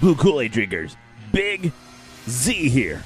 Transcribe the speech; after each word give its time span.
Blue 0.00 0.14
Kool 0.14 0.40
Aid 0.40 0.52
drinkers, 0.52 0.96
Big 1.30 1.72
Z 2.26 2.70
here. 2.70 3.04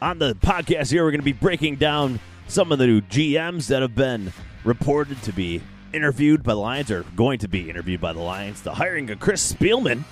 On 0.00 0.16
the 0.20 0.34
podcast 0.34 0.92
here, 0.92 1.02
we're 1.02 1.10
going 1.10 1.20
to 1.20 1.24
be 1.24 1.32
breaking 1.32 1.74
down 1.74 2.20
some 2.46 2.70
of 2.70 2.78
the 2.78 2.86
new 2.86 3.00
GMs 3.00 3.66
that 3.66 3.82
have 3.82 3.96
been 3.96 4.32
reported 4.62 5.20
to 5.22 5.32
be 5.32 5.60
interviewed 5.92 6.44
by 6.44 6.52
the 6.52 6.60
Lions 6.60 6.92
or 6.92 7.02
going 7.16 7.40
to 7.40 7.48
be 7.48 7.68
interviewed 7.68 8.00
by 8.00 8.12
the 8.12 8.20
Lions. 8.20 8.62
The 8.62 8.74
hiring 8.74 9.10
of 9.10 9.18
Chris 9.18 9.52
Spielman. 9.52 10.04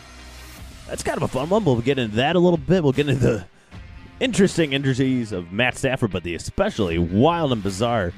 That's 0.88 1.04
kind 1.04 1.18
of 1.18 1.22
a 1.22 1.28
fun 1.28 1.48
one. 1.48 1.64
We'll 1.64 1.80
get 1.80 2.00
into 2.00 2.16
that 2.16 2.34
a 2.34 2.40
little 2.40 2.56
bit. 2.56 2.82
We'll 2.82 2.92
get 2.92 3.08
into 3.08 3.24
the 3.24 3.44
interesting 4.18 4.72
injuries 4.72 5.30
of 5.30 5.52
Matt 5.52 5.78
Stafford, 5.78 6.10
but 6.10 6.24
the 6.24 6.34
especially 6.34 6.98
wild 6.98 7.52
and 7.52 7.62
bizarre 7.62 8.12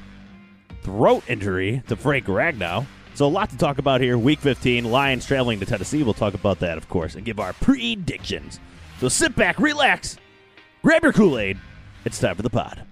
throat 0.81 1.23
injury 1.27 1.83
to 1.87 1.95
Frank 1.95 2.25
Ragnow. 2.25 2.87
So 3.17 3.25
a 3.25 3.27
lot 3.27 3.49
to 3.49 3.57
talk 3.57 3.79
about 3.79 3.99
here. 3.99 4.15
Week 4.15 4.37
15, 4.37 4.85
Lions 4.85 5.25
traveling 5.25 5.59
to 5.59 5.65
Tennessee. 5.65 6.03
We'll 6.03 6.13
talk 6.13 6.35
about 6.35 6.59
that, 6.59 6.77
of 6.77 6.87
course, 6.87 7.15
and 7.15 7.25
give 7.25 7.39
our 7.39 7.51
predictions. 7.53 8.59
So 8.99 9.09
sit 9.09 9.35
back, 9.35 9.57
relax, 9.57 10.17
grab 10.83 11.01
your 11.01 11.13
Kool-Aid. 11.13 11.57
It's 12.05 12.19
time 12.19 12.35
for 12.35 12.43
the 12.43 12.51
pod. 12.51 12.83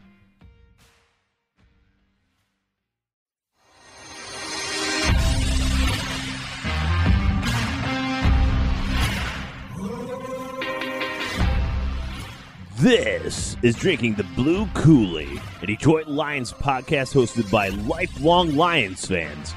This 12.79 13.57
is 13.61 13.75
Drinking 13.75 14.15
the 14.15 14.25
Blue 14.35 14.65
Kool-Aid, 14.73 15.39
a 15.61 15.65
Detroit 15.67 16.07
Lions 16.07 16.51
podcast 16.51 17.13
hosted 17.13 17.51
by 17.51 17.67
lifelong 17.69 18.55
Lions 18.55 19.05
fans. 19.05 19.53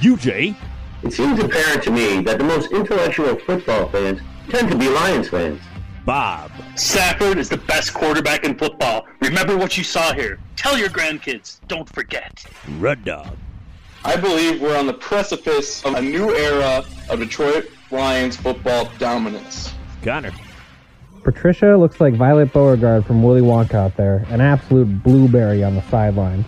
UJ, 0.00 0.54
It 1.02 1.12
seems 1.12 1.40
apparent 1.40 1.82
to 1.84 1.90
me 1.90 2.20
that 2.22 2.38
the 2.38 2.44
most 2.44 2.72
intellectual 2.72 3.36
football 3.36 3.88
fans 3.88 4.20
tend 4.48 4.70
to 4.70 4.76
be 4.76 4.88
Lions 4.88 5.28
fans. 5.28 5.60
Bob, 6.04 6.50
Stafford 6.76 7.38
is 7.38 7.48
the 7.48 7.56
best 7.56 7.92
quarterback 7.94 8.44
in 8.44 8.56
football. 8.56 9.06
Remember 9.20 9.56
what 9.56 9.76
you 9.76 9.84
saw 9.84 10.12
here. 10.12 10.38
Tell 10.56 10.76
your 10.78 10.88
grandkids. 10.88 11.60
Don't 11.68 11.88
forget. 11.88 12.44
Red 12.78 13.04
Dog, 13.04 13.36
I 14.04 14.16
believe 14.16 14.60
we're 14.60 14.76
on 14.78 14.86
the 14.86 14.94
precipice 14.94 15.84
of 15.84 15.94
a 15.94 16.02
new 16.02 16.34
era 16.34 16.82
of 17.08 17.18
Detroit 17.18 17.70
Lions 17.90 18.36
football 18.36 18.90
dominance. 18.98 19.72
Connor, 20.02 20.32
Patricia 21.22 21.76
looks 21.76 22.00
like 22.00 22.14
Violet 22.14 22.52
Beauregarde 22.52 23.04
from 23.04 23.22
Willy 23.22 23.42
Wonka 23.42 23.74
out 23.74 23.96
there, 23.96 24.24
an 24.30 24.40
absolute 24.40 25.02
blueberry 25.02 25.62
on 25.62 25.74
the 25.74 25.82
sideline. 25.90 26.44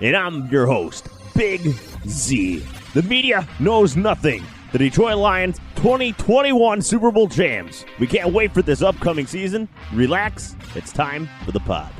and 0.00 0.16
I'm 0.16 0.46
your 0.48 0.66
host, 0.66 1.08
Big 1.36 1.74
Z. 2.06 2.64
The 2.94 3.02
media 3.02 3.46
knows 3.58 3.96
nothing. 3.96 4.44
The 4.72 4.78
Detroit 4.78 5.16
Lions 5.16 5.58
2021 5.76 6.80
Super 6.82 7.10
Bowl 7.10 7.28
champs. 7.28 7.84
We 7.98 8.06
can't 8.06 8.32
wait 8.32 8.52
for 8.54 8.62
this 8.62 8.82
upcoming 8.82 9.26
season. 9.26 9.68
Relax, 9.92 10.56
it's 10.74 10.92
time 10.92 11.28
for 11.44 11.52
the 11.52 11.60
pod. 11.60 11.92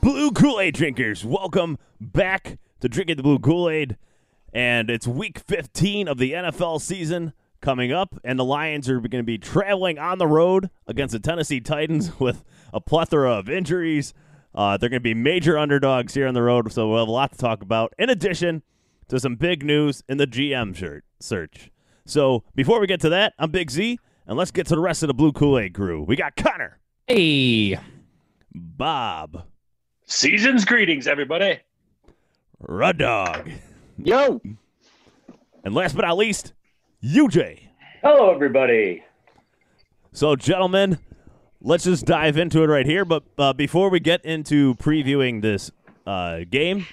Blue 0.00 0.32
Kool 0.32 0.60
Aid 0.60 0.74
drinkers, 0.74 1.24
welcome 1.24 1.78
back 2.00 2.58
to 2.80 2.88
Drinking 2.88 3.16
the 3.16 3.22
Blue 3.22 3.38
Kool 3.38 3.70
Aid. 3.70 3.96
And 4.52 4.90
it's 4.90 5.06
week 5.06 5.38
15 5.38 6.08
of 6.08 6.18
the 6.18 6.32
NFL 6.32 6.80
season 6.80 7.32
coming 7.60 7.92
up, 7.92 8.16
and 8.24 8.38
the 8.38 8.44
Lions 8.44 8.90
are 8.90 9.00
going 9.00 9.22
to 9.22 9.22
be 9.22 9.38
traveling 9.38 9.98
on 9.98 10.18
the 10.18 10.26
road 10.26 10.68
against 10.86 11.12
the 11.12 11.20
Tennessee 11.20 11.60
Titans 11.60 12.10
with 12.20 12.44
a 12.74 12.80
plethora 12.80 13.32
of 13.32 13.48
injuries. 13.48 14.12
Uh, 14.54 14.76
they're 14.76 14.88
going 14.88 15.00
to 15.00 15.02
be 15.02 15.14
major 15.14 15.56
underdogs 15.58 16.14
here 16.14 16.26
on 16.26 16.34
the 16.34 16.42
road, 16.42 16.70
so 16.72 16.88
we'll 16.88 16.98
have 17.00 17.08
a 17.08 17.12
lot 17.12 17.32
to 17.32 17.38
talk 17.38 17.62
about. 17.62 17.94
In 17.98 18.10
addition 18.10 18.62
to 19.08 19.18
some 19.18 19.36
big 19.36 19.64
news 19.64 20.02
in 20.08 20.18
the 20.18 20.26
GM 20.26 20.74
shirt 20.74 21.04
search. 21.20 21.70
So 22.04 22.44
before 22.54 22.80
we 22.80 22.86
get 22.86 23.00
to 23.02 23.08
that, 23.10 23.32
I'm 23.38 23.50
Big 23.50 23.70
Z, 23.70 23.98
and 24.26 24.36
let's 24.36 24.50
get 24.50 24.66
to 24.68 24.74
the 24.74 24.80
rest 24.80 25.02
of 25.02 25.06
the 25.06 25.14
Blue 25.14 25.32
Kool 25.32 25.58
Aid 25.58 25.74
crew. 25.74 26.02
We 26.02 26.16
got 26.16 26.36
Connor, 26.36 26.78
Hey, 27.06 27.78
Bob, 28.54 29.44
Season's 30.06 30.64
greetings, 30.64 31.06
everybody. 31.06 31.60
Rud 32.60 32.98
Dog, 32.98 33.50
Yo! 33.98 34.40
and 35.64 35.74
last 35.74 35.94
but 35.96 36.02
not 36.02 36.16
least, 36.16 36.52
UJ. 37.04 37.60
Hello, 38.02 38.32
everybody. 38.34 39.04
So, 40.12 40.36
gentlemen, 40.36 40.98
let's 41.62 41.84
just 41.84 42.04
dive 42.04 42.36
into 42.36 42.62
it 42.62 42.66
right 42.66 42.86
here. 42.86 43.04
But 43.04 43.22
uh, 43.38 43.52
before 43.52 43.88
we 43.88 44.00
get 44.00 44.24
into 44.24 44.74
previewing 44.74 45.42
this 45.42 45.70
uh, 46.06 46.40
game, 46.50 46.86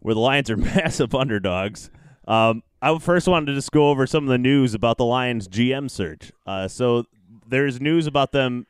where 0.00 0.14
the 0.14 0.20
Lions 0.20 0.50
are 0.50 0.56
massive 0.58 1.14
underdogs, 1.14 1.90
um, 2.28 2.62
I 2.80 2.96
first 2.98 3.26
wanted 3.26 3.46
to 3.46 3.54
just 3.54 3.72
go 3.72 3.90
over 3.90 4.06
some 4.06 4.24
of 4.24 4.30
the 4.30 4.38
news 4.38 4.74
about 4.74 4.98
the 4.98 5.04
Lions 5.04 5.48
GM 5.48 5.90
search. 5.90 6.32
Uh, 6.46 6.68
so, 6.68 7.04
there's 7.46 7.80
news 7.80 8.06
about 8.06 8.32
them 8.32 8.66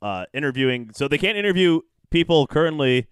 uh, 0.00 0.26
interviewing. 0.32 0.90
So, 0.94 1.08
they 1.08 1.18
can't 1.18 1.36
interview 1.36 1.80
people 2.10 2.46
currently 2.46 3.06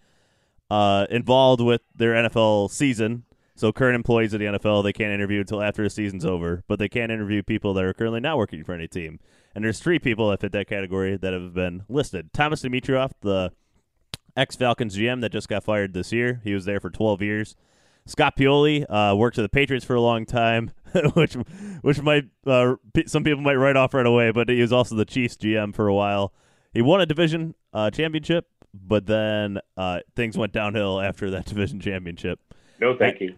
uh, 0.71 1.07
involved 1.11 1.61
with 1.61 1.83
their 1.95 2.15
NFL 2.15 2.71
season. 2.71 3.25
So 3.57 3.73
current 3.73 3.97
employees 3.97 4.35
of 4.35 4.41
the 4.41 4.47
NFL, 4.47 4.85
they 4.85 4.93
can't 4.93 5.13
interview 5.13 5.41
until 5.41 5.63
after 5.63 5.83
the 5.83 5.89
season's 5.89 6.27
over, 6.27 6.63
but 6.69 6.79
they 6.79 6.91
can't 6.91 7.11
interview 7.11 7.43
people 7.43 7.73
that 7.75 7.85
are 7.85 7.95
currently 7.95 8.21
not 8.21 8.37
working 8.37 8.63
for 8.63 8.75
any 8.75 8.87
team. 8.87 9.19
And 9.55 9.65
there's 9.65 9.81
three 9.81 9.99
people 9.99 10.29
that 10.29 10.41
fit 10.41 10.53
that 10.53 10.69
category 10.69 11.17
that 11.17 11.33
have 11.33 11.55
been 11.55 11.85
listed. 11.89 12.35
Thomas 12.35 12.63
Dimitroff, 12.63 13.13
the 13.23 13.53
ex 14.37 14.57
Falcons 14.57 14.95
GM 14.95 15.23
that 15.23 15.33
just 15.33 15.49
got 15.49 15.65
fired 15.65 15.95
this 15.95 16.13
year. 16.13 16.43
He 16.45 16.53
was 16.53 16.67
there 16.67 16.81
for 16.81 16.91
12 16.91 17.23
years. 17.23 17.57
Scott 18.05 18.37
Pioli 18.37 18.85
uh, 18.89 19.17
worked 19.17 19.37
for 19.37 19.43
the 19.43 19.49
Patriots 19.49 19.87
for 19.87 19.95
a 19.95 20.03
long 20.03 20.27
time, 20.27 20.71
which 21.15 21.33
which 21.81 22.03
might 22.03 22.27
uh, 22.47 22.75
some 23.07 23.25
people 23.25 23.41
might 23.41 23.57
write 23.57 23.77
off 23.77 23.95
right 23.95 24.07
away. 24.07 24.31
But 24.31 24.51
he 24.51 24.61
was 24.61 24.73
also 24.73 24.95
the 24.95 25.07
Chiefs 25.07 25.37
GM 25.37 25.75
for 25.75 25.89
a 25.89 25.95
while. 25.95 26.33
He 26.73 26.83
won 26.83 27.01
a 27.01 27.07
division 27.07 27.55
uh, 27.73 27.91
championship, 27.91 28.47
but 28.75 29.07
then 29.07 29.59
uh, 29.77 30.01
things 30.15 30.37
went 30.37 30.53
downhill 30.53 31.01
after 31.01 31.31
that 31.31 31.47
division 31.47 31.81
championship. 31.81 32.39
No, 32.81 32.97
thank 32.97 33.21
you. 33.21 33.35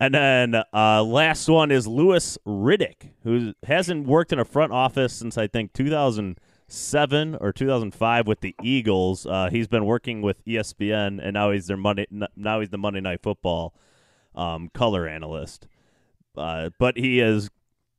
And 0.00 0.14
then 0.14 0.62
uh, 0.72 1.02
last 1.02 1.48
one 1.48 1.70
is 1.72 1.86
Louis 1.86 2.38
Riddick, 2.46 3.10
who 3.24 3.54
hasn't 3.64 4.06
worked 4.06 4.32
in 4.32 4.38
a 4.38 4.44
front 4.44 4.72
office 4.72 5.12
since 5.12 5.36
I 5.36 5.48
think 5.48 5.72
2007 5.72 7.34
or 7.40 7.52
2005 7.52 8.26
with 8.26 8.40
the 8.40 8.54
Eagles. 8.62 9.26
Uh, 9.26 9.48
he's 9.50 9.66
been 9.66 9.84
working 9.84 10.22
with 10.22 10.44
ESPN, 10.44 11.18
and 11.20 11.34
now 11.34 11.50
he's 11.50 11.66
their 11.66 11.76
Monday. 11.76 12.06
Now 12.36 12.60
he's 12.60 12.68
the 12.68 12.78
Monday 12.78 13.00
Night 13.00 13.22
Football 13.22 13.74
um, 14.36 14.70
color 14.72 15.08
analyst. 15.08 15.66
Uh, 16.36 16.70
but 16.78 16.96
he 16.96 17.18
is 17.18 17.50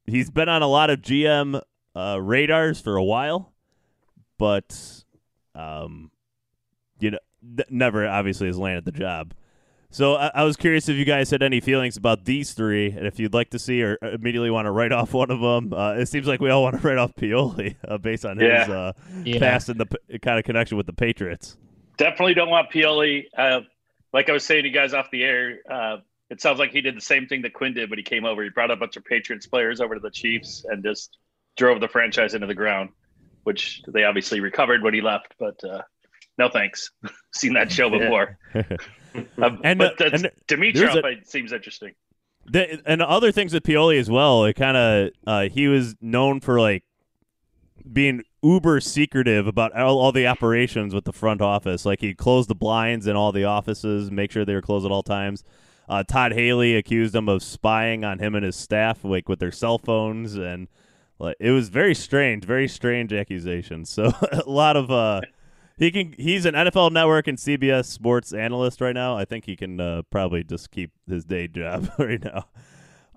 he's 0.05 0.29
been 0.29 0.47
on 0.47 0.61
a 0.61 0.67
lot 0.67 0.89
of 0.89 1.01
GM 1.01 1.61
uh, 1.95 2.17
radars 2.21 2.79
for 2.79 2.95
a 2.95 3.03
while, 3.03 3.51
but 4.37 5.03
um, 5.53 6.11
you 7.01 7.11
know, 7.11 7.19
th- 7.57 7.69
never 7.69 8.07
obviously 8.07 8.47
has 8.47 8.57
landed 8.57 8.85
the 8.85 8.93
job. 8.93 9.33
So 9.91 10.15
I, 10.15 10.29
I 10.35 10.43
was 10.43 10.55
curious 10.55 10.87
if 10.87 10.97
you 10.97 11.05
guys 11.05 11.31
had 11.31 11.41
any 11.41 11.59
feelings 11.59 11.97
about 11.97 12.25
these 12.25 12.53
three, 12.53 12.91
and 12.91 13.07
if 13.07 13.19
you'd 13.19 13.33
like 13.33 13.49
to 13.51 13.59
see 13.59 13.81
or 13.81 13.97
immediately 14.01 14.51
want 14.51 14.65
to 14.67 14.71
write 14.71 14.91
off 14.99 15.13
one 15.13 15.31
of 15.31 15.39
them. 15.39 15.73
Uh, 15.73 15.93
it 15.93 16.05
seems 16.07 16.27
like 16.27 16.39
we 16.39 16.49
all 16.49 16.61
want 16.63 16.79
to 16.79 16.87
write 16.87 16.97
off 16.97 17.15
Pioli 17.15 17.75
uh, 17.87 17.97
based 17.97 18.25
on 18.25 18.37
his 18.37 18.69
uh, 18.69 18.93
Yeah. 19.23 19.39
past 19.39 19.69
and 19.69 19.79
the 19.79 19.87
p- 19.87 20.19
kind 20.19 20.37
of 20.37 20.45
connection 20.45 20.77
with 20.77 20.85
the 20.85 20.93
Patriots. 20.93 21.57
Definitely 21.97 22.35
don't 22.35 22.49
want 22.49 22.69
Pioli. 22.71 23.25
Uh, 23.35 23.61
like 24.13 24.29
I 24.29 24.33
was 24.33 24.43
saying 24.45 24.63
to 24.63 24.69
you 24.69 24.73
guys 24.73 24.93
off 24.93 25.09
the 25.11 25.23
air, 25.23 25.59
uh, 25.69 25.97
it 26.29 26.39
sounds 26.39 26.59
like 26.59 26.71
he 26.71 26.81
did 26.81 26.95
the 26.95 27.01
same 27.01 27.25
thing 27.25 27.41
that 27.41 27.53
Quinn 27.53 27.73
did 27.73 27.89
when 27.89 27.97
he 27.97 28.03
came 28.03 28.25
over. 28.25 28.43
He 28.43 28.49
brought 28.49 28.69
a 28.71 28.75
bunch 28.75 28.95
of 28.95 29.03
Patriots 29.05 29.47
players 29.47 29.81
over 29.81 29.95
to 29.95 29.99
the 29.99 30.11
Chiefs 30.11 30.63
and 30.69 30.83
just 30.83 31.17
drove 31.57 31.79
the 31.81 31.87
franchise 31.87 32.35
into 32.35 32.45
the 32.47 32.53
ground, 32.55 32.89
which 33.43 33.81
they 33.87 34.03
obviously 34.03 34.39
recovered 34.39 34.83
when 34.83 34.93
he 34.93 35.01
left. 35.01 35.33
But 35.39 35.61
uh, 35.63 35.81
no 36.37 36.47
thanks. 36.47 36.91
Seen 37.33 37.53
that 37.53 37.71
show 37.71 37.89
before. 37.89 38.37
Uh, 39.15 39.49
And, 39.63 39.79
but 39.79 40.01
uh, 40.01 40.09
that's, 40.09 40.23
and 40.23 40.31
Dimitroff 40.47 41.03
a- 41.03 41.25
seems 41.25 41.51
interesting. 41.51 41.93
The, 42.45 42.81
and 42.85 43.01
other 43.01 43.31
things 43.31 43.53
with 43.53 43.63
Pioli 43.63 43.99
as 43.99 44.09
well. 44.09 44.45
It 44.45 44.53
kind 44.55 44.75
of 44.77 45.09
uh, 45.27 45.49
he 45.49 45.67
was 45.67 45.95
known 46.01 46.39
for 46.39 46.59
like 46.59 46.83
being 47.91 48.23
uber 48.41 48.79
secretive 48.79 49.47
about 49.47 49.75
all, 49.75 49.99
all 49.99 50.11
the 50.11 50.27
operations 50.27 50.93
with 50.93 51.05
the 51.05 51.13
front 51.13 51.41
office. 51.41 51.85
Like 51.85 52.01
he 52.01 52.13
closed 52.13 52.49
the 52.49 52.55
blinds 52.55 53.07
in 53.07 53.15
all 53.15 53.31
the 53.31 53.45
offices, 53.45 54.09
make 54.11 54.31
sure 54.31 54.45
they 54.45 54.55
were 54.55 54.61
closed 54.61 54.85
at 54.85 54.91
all 54.91 55.03
times. 55.03 55.43
Uh, 55.87 56.03
Todd 56.03 56.33
Haley 56.33 56.75
accused 56.75 57.15
him 57.15 57.27
of 57.27 57.41
spying 57.41 58.03
on 58.05 58.19
him 58.19 58.35
and 58.35 58.45
his 58.45 58.55
staff, 58.55 59.03
like 59.03 59.27
with 59.27 59.39
their 59.39 59.51
cell 59.51 59.79
phones, 59.79 60.35
and 60.35 60.67
like 61.17 61.35
it 61.39 61.51
was 61.51 61.69
very 61.69 61.95
strange, 61.95 62.45
very 62.45 62.67
strange 62.67 63.11
accusations. 63.11 63.89
So 63.89 64.11
a 64.31 64.43
lot 64.49 64.77
of 64.77 64.91
uh, 64.91 65.21
he 65.79 65.91
can 65.91 66.13
he's 66.17 66.45
an 66.45 66.53
NFL 66.53 66.91
Network 66.91 67.27
and 67.27 67.37
CBS 67.37 67.85
Sports 67.85 68.33
analyst 68.33 68.81
right 68.81 68.93
now. 68.93 69.17
I 69.17 69.25
think 69.25 69.45
he 69.45 69.55
can 69.55 69.79
uh, 69.79 70.01
probably 70.11 70.43
just 70.43 70.71
keep 70.71 70.91
his 71.07 71.25
day 71.25 71.47
job 71.47 71.89
right 71.97 72.23
now. 72.23 72.45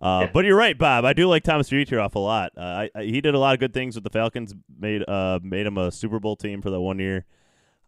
Uh, 0.01 0.27
But 0.33 0.45
you're 0.45 0.57
right, 0.57 0.77
Bob. 0.77 1.05
I 1.05 1.13
do 1.13 1.29
like 1.29 1.43
Thomas 1.45 1.69
Dimitroff 1.69 2.15
a 2.15 2.19
lot. 2.19 2.53
Uh, 2.57 2.61
I, 2.61 2.91
I, 2.95 3.03
he 3.05 3.21
did 3.21 3.35
a 3.35 3.39
lot 3.39 3.55
of 3.55 3.61
good 3.61 3.75
things 3.75 3.95
with 3.95 4.05
the 4.05 4.11
Falcons. 4.11 4.55
Made 4.79 5.09
uh, 5.09 5.41
made 5.43 5.67
him 5.67 5.77
a 5.77 5.91
Super 5.93 6.19
Bowl 6.19 6.37
team 6.37 6.63
for 6.63 6.71
that 6.71 6.81
one 6.81 6.99
year, 6.99 7.25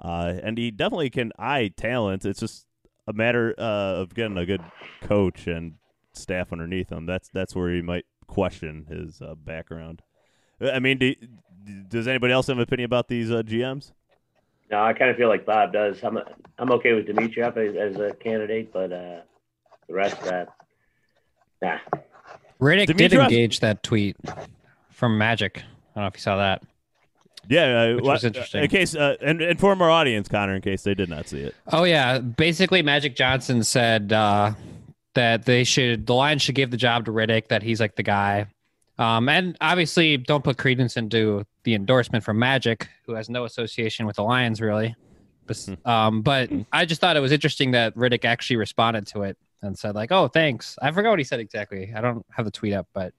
uh, 0.00 0.34
and 0.42 0.58
he 0.58 0.70
definitely 0.70 1.10
can 1.10 1.32
eye 1.38 1.70
talent. 1.76 2.24
It's 2.24 2.40
just 2.40 2.66
a 3.06 3.12
matter 3.12 3.54
uh, 3.58 4.00
of 4.02 4.14
getting 4.14 4.36
a 4.38 4.46
good 4.46 4.62
coach 5.02 5.46
and 5.46 5.74
staff 6.12 6.52
underneath 6.52 6.90
him. 6.90 7.06
That's 7.06 7.28
that's 7.28 7.54
where 7.54 7.70
you 7.70 7.82
might 7.82 8.06
question 8.26 8.86
his 8.88 9.20
uh, 9.20 9.34
background. 9.34 10.02
I 10.60 10.78
mean, 10.78 10.98
do, 10.98 11.14
does 11.88 12.06
anybody 12.06 12.32
else 12.32 12.46
have 12.46 12.56
an 12.56 12.62
opinion 12.62 12.86
about 12.86 13.08
these 13.08 13.30
uh, 13.30 13.42
GMs? 13.42 13.92
No, 14.70 14.82
I 14.82 14.92
kind 14.92 15.10
of 15.10 15.16
feel 15.16 15.28
like 15.28 15.44
Bob 15.44 15.72
does. 15.72 16.02
I'm 16.02 16.18
I'm 16.58 16.70
okay 16.72 16.92
with 16.94 17.06
Dimitroff 17.06 17.56
as, 17.56 17.76
as 17.76 18.00
a 18.00 18.14
candidate, 18.14 18.72
but 18.72 18.92
uh, 18.92 19.20
the 19.88 19.94
rest 19.94 20.16
of 20.18 20.24
that, 20.24 20.48
nah. 21.62 21.78
Riddick 22.60 22.96
did 22.96 23.12
engage 23.12 23.60
that 23.60 23.82
tweet 23.82 24.16
from 24.90 25.18
Magic. 25.18 25.58
I 25.58 25.60
don't 25.96 26.04
know 26.04 26.06
if 26.08 26.14
you 26.14 26.20
saw 26.20 26.36
that. 26.36 26.62
Yeah, 27.48 27.82
uh, 27.82 27.94
Which 27.96 28.04
was 28.04 28.24
interesting. 28.24 28.62
In 28.62 28.70
case, 28.70 28.94
uh, 28.94 29.16
and 29.20 29.42
inform 29.42 29.82
our 29.82 29.90
audience, 29.90 30.28
Connor, 30.28 30.54
in 30.54 30.62
case 30.62 30.82
they 30.82 30.94
did 30.94 31.10
not 31.10 31.28
see 31.28 31.40
it. 31.40 31.54
Oh 31.72 31.84
yeah, 31.84 32.18
basically 32.18 32.82
Magic 32.82 33.16
Johnson 33.16 33.62
said 33.62 34.12
uh, 34.12 34.52
that 35.14 35.44
they 35.44 35.64
should 35.64 36.06
the 36.06 36.14
Lions 36.14 36.42
should 36.42 36.54
give 36.54 36.70
the 36.70 36.76
job 36.76 37.04
to 37.04 37.12
Riddick. 37.12 37.48
That 37.48 37.62
he's 37.62 37.80
like 37.80 37.96
the 37.96 38.02
guy. 38.02 38.46
Um, 38.98 39.28
and 39.28 39.56
obviously, 39.60 40.16
don't 40.16 40.44
put 40.44 40.56
credence 40.56 40.96
into 40.96 41.44
the 41.64 41.74
endorsement 41.74 42.22
from 42.24 42.38
Magic, 42.38 42.88
who 43.06 43.14
has 43.14 43.28
no 43.28 43.44
association 43.44 44.06
with 44.06 44.16
the 44.16 44.22
Lions 44.22 44.60
really. 44.60 44.94
Bes- 45.46 45.70
Um, 45.84 46.22
but 46.22 46.50
I 46.72 46.84
just 46.84 47.00
thought 47.00 47.16
it 47.16 47.20
was 47.20 47.32
interesting 47.32 47.72
that 47.72 47.94
Riddick 47.96 48.24
actually 48.24 48.56
responded 48.56 49.06
to 49.08 49.22
it 49.22 49.36
and 49.62 49.76
said 49.78 49.94
like, 49.94 50.12
"Oh, 50.12 50.28
thanks." 50.28 50.78
I 50.80 50.90
forgot 50.92 51.10
what 51.10 51.18
he 51.18 51.24
said 51.24 51.40
exactly. 51.40 51.92
I 51.94 52.00
don't 52.00 52.24
have 52.30 52.44
the 52.44 52.50
tweet 52.50 52.72
up, 52.72 52.86
but 52.94 53.12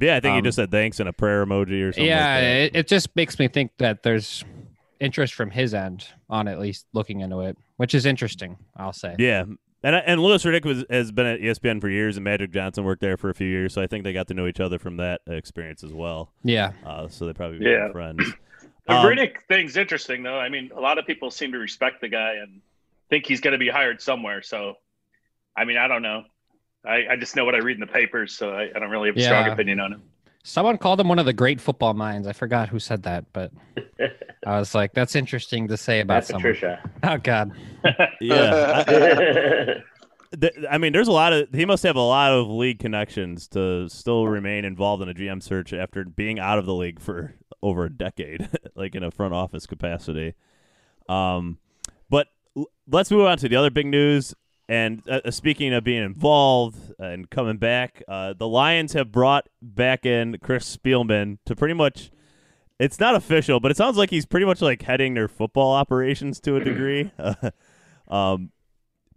Yeah, 0.00 0.16
I 0.16 0.20
think 0.20 0.32
he 0.34 0.38
Um, 0.38 0.44
just 0.44 0.56
said 0.56 0.70
thanks 0.70 0.98
and 1.00 1.08
a 1.08 1.12
prayer 1.12 1.44
emoji 1.46 1.82
or 1.82 1.92
something. 1.92 2.06
yeah, 2.06 2.16
like 2.34 2.40
that. 2.42 2.44
it, 2.44 2.76
it 2.76 2.88
just 2.88 3.14
makes 3.16 3.38
me 3.38 3.48
think 3.48 3.72
that 3.78 4.02
there's 4.02 4.44
interest 4.98 5.34
from 5.34 5.50
his 5.50 5.74
end 5.74 6.06
on 6.30 6.48
at 6.48 6.58
least 6.58 6.86
looking 6.92 7.20
into 7.20 7.40
it, 7.40 7.56
which 7.76 7.94
is 7.94 8.06
interesting. 8.06 8.56
I'll 8.76 8.92
say. 8.92 9.14
Yeah, 9.18 9.44
and 9.86 9.96
and 9.96 10.20
Louis 10.20 10.44
Riddick 10.44 10.64
was 10.64 10.84
has 10.90 11.12
been 11.12 11.26
at 11.26 11.40
ESPN 11.40 11.80
for 11.80 11.88
years, 11.88 12.16
and 12.16 12.24
Magic 12.24 12.50
Johnson 12.50 12.84
worked 12.84 13.00
there 13.00 13.16
for 13.16 13.30
a 13.30 13.34
few 13.34 13.46
years, 13.48 13.72
so 13.72 13.80
I 13.80 13.86
think 13.86 14.04
they 14.04 14.12
got 14.12 14.26
to 14.28 14.34
know 14.34 14.46
each 14.46 14.60
other 14.60 14.78
from 14.78 14.96
that 14.98 15.20
experience 15.26 15.84
as 15.84 15.92
well. 15.92 16.32
Yeah. 16.42 16.72
Uh, 16.84 17.08
so 17.08 17.26
they 17.26 17.32
probably 17.32 17.58
became 17.58 17.72
Yeah. 17.72 17.92
friends. 17.92 18.22
The 18.88 18.92
Um, 18.94 19.04
Riddick 19.06 19.38
thing's 19.48 19.76
interesting, 19.76 20.22
though. 20.22 20.38
I 20.38 20.48
mean, 20.48 20.70
a 20.72 20.78
lot 20.80 20.98
of 20.98 21.06
people 21.06 21.32
seem 21.32 21.50
to 21.50 21.58
respect 21.58 22.00
the 22.00 22.08
guy 22.08 22.34
and 22.34 22.60
think 23.10 23.26
he's 23.26 23.40
going 23.40 23.50
to 23.52 23.58
be 23.58 23.68
hired 23.68 24.00
somewhere. 24.00 24.42
So, 24.42 24.74
I 25.56 25.64
mean, 25.64 25.76
I 25.76 25.88
don't 25.88 26.02
know. 26.02 26.22
I, 26.84 27.02
I 27.10 27.16
just 27.16 27.34
know 27.34 27.44
what 27.44 27.56
I 27.56 27.58
read 27.58 27.74
in 27.74 27.80
the 27.80 27.88
papers, 27.88 28.32
so 28.36 28.50
I, 28.50 28.70
I 28.72 28.78
don't 28.78 28.90
really 28.90 29.08
have 29.08 29.16
a 29.16 29.22
strong 29.22 29.48
opinion 29.48 29.80
on 29.80 29.92
him. 29.94 30.02
Someone 30.48 30.78
called 30.78 31.00
him 31.00 31.08
one 31.08 31.18
of 31.18 31.26
the 31.26 31.32
great 31.32 31.60
football 31.60 31.92
minds. 31.92 32.28
I 32.28 32.32
forgot 32.32 32.68
who 32.68 32.78
said 32.78 33.02
that, 33.02 33.24
but 33.32 33.50
I 34.46 34.60
was 34.60 34.76
like, 34.76 34.94
that's 34.94 35.16
interesting 35.16 35.66
to 35.66 35.76
say 35.76 35.98
about 35.98 36.14
That's 36.14 36.28
someone. 36.28 36.42
Patricia. 36.42 36.90
Oh 37.02 37.18
God. 37.18 37.50
Yeah, 38.20 38.84
I, 38.86 39.82
th- 40.40 40.54
I 40.70 40.78
mean, 40.78 40.92
there's 40.92 41.08
a 41.08 41.12
lot 41.12 41.32
of 41.32 41.48
he 41.52 41.64
must 41.64 41.82
have 41.82 41.96
a 41.96 42.00
lot 42.00 42.30
of 42.32 42.48
league 42.48 42.78
connections 42.78 43.48
to 43.48 43.88
still 43.88 44.26
remain 44.28 44.64
involved 44.64 45.02
in 45.02 45.08
a 45.08 45.14
GM 45.14 45.42
search 45.42 45.72
after 45.72 46.04
being 46.04 46.38
out 46.38 46.58
of 46.58 46.66
the 46.66 46.74
league 46.74 47.00
for 47.00 47.34
over 47.62 47.84
a 47.84 47.90
decade, 47.90 48.48
like 48.76 48.94
in 48.94 49.02
a 49.02 49.10
front 49.10 49.34
office 49.34 49.66
capacity. 49.66 50.34
Um, 51.08 51.58
but 52.08 52.28
let's 52.88 53.10
move 53.10 53.26
on 53.26 53.38
to 53.38 53.48
the 53.48 53.56
other 53.56 53.70
big 53.70 53.86
news. 53.86 54.34
And 54.68 55.02
uh, 55.08 55.20
uh, 55.24 55.30
speaking 55.30 55.72
of 55.72 55.84
being 55.84 56.02
involved 56.02 56.92
and 56.98 57.30
coming 57.30 57.56
back, 57.56 58.02
uh, 58.08 58.34
the 58.36 58.48
Lions 58.48 58.94
have 58.94 59.12
brought 59.12 59.48
back 59.62 60.04
in 60.04 60.38
Chris 60.42 60.76
Spielman 60.76 61.38
to 61.46 61.54
pretty 61.54 61.74
much. 61.74 62.10
It's 62.78 63.00
not 63.00 63.14
official, 63.14 63.58
but 63.58 63.70
it 63.70 63.76
sounds 63.78 63.96
like 63.96 64.10
he's 64.10 64.26
pretty 64.26 64.44
much 64.44 64.60
like 64.60 64.82
heading 64.82 65.14
their 65.14 65.28
football 65.28 65.72
operations 65.72 66.40
to 66.40 66.56
a 66.56 66.60
degree. 66.60 67.10
um, 68.08 68.50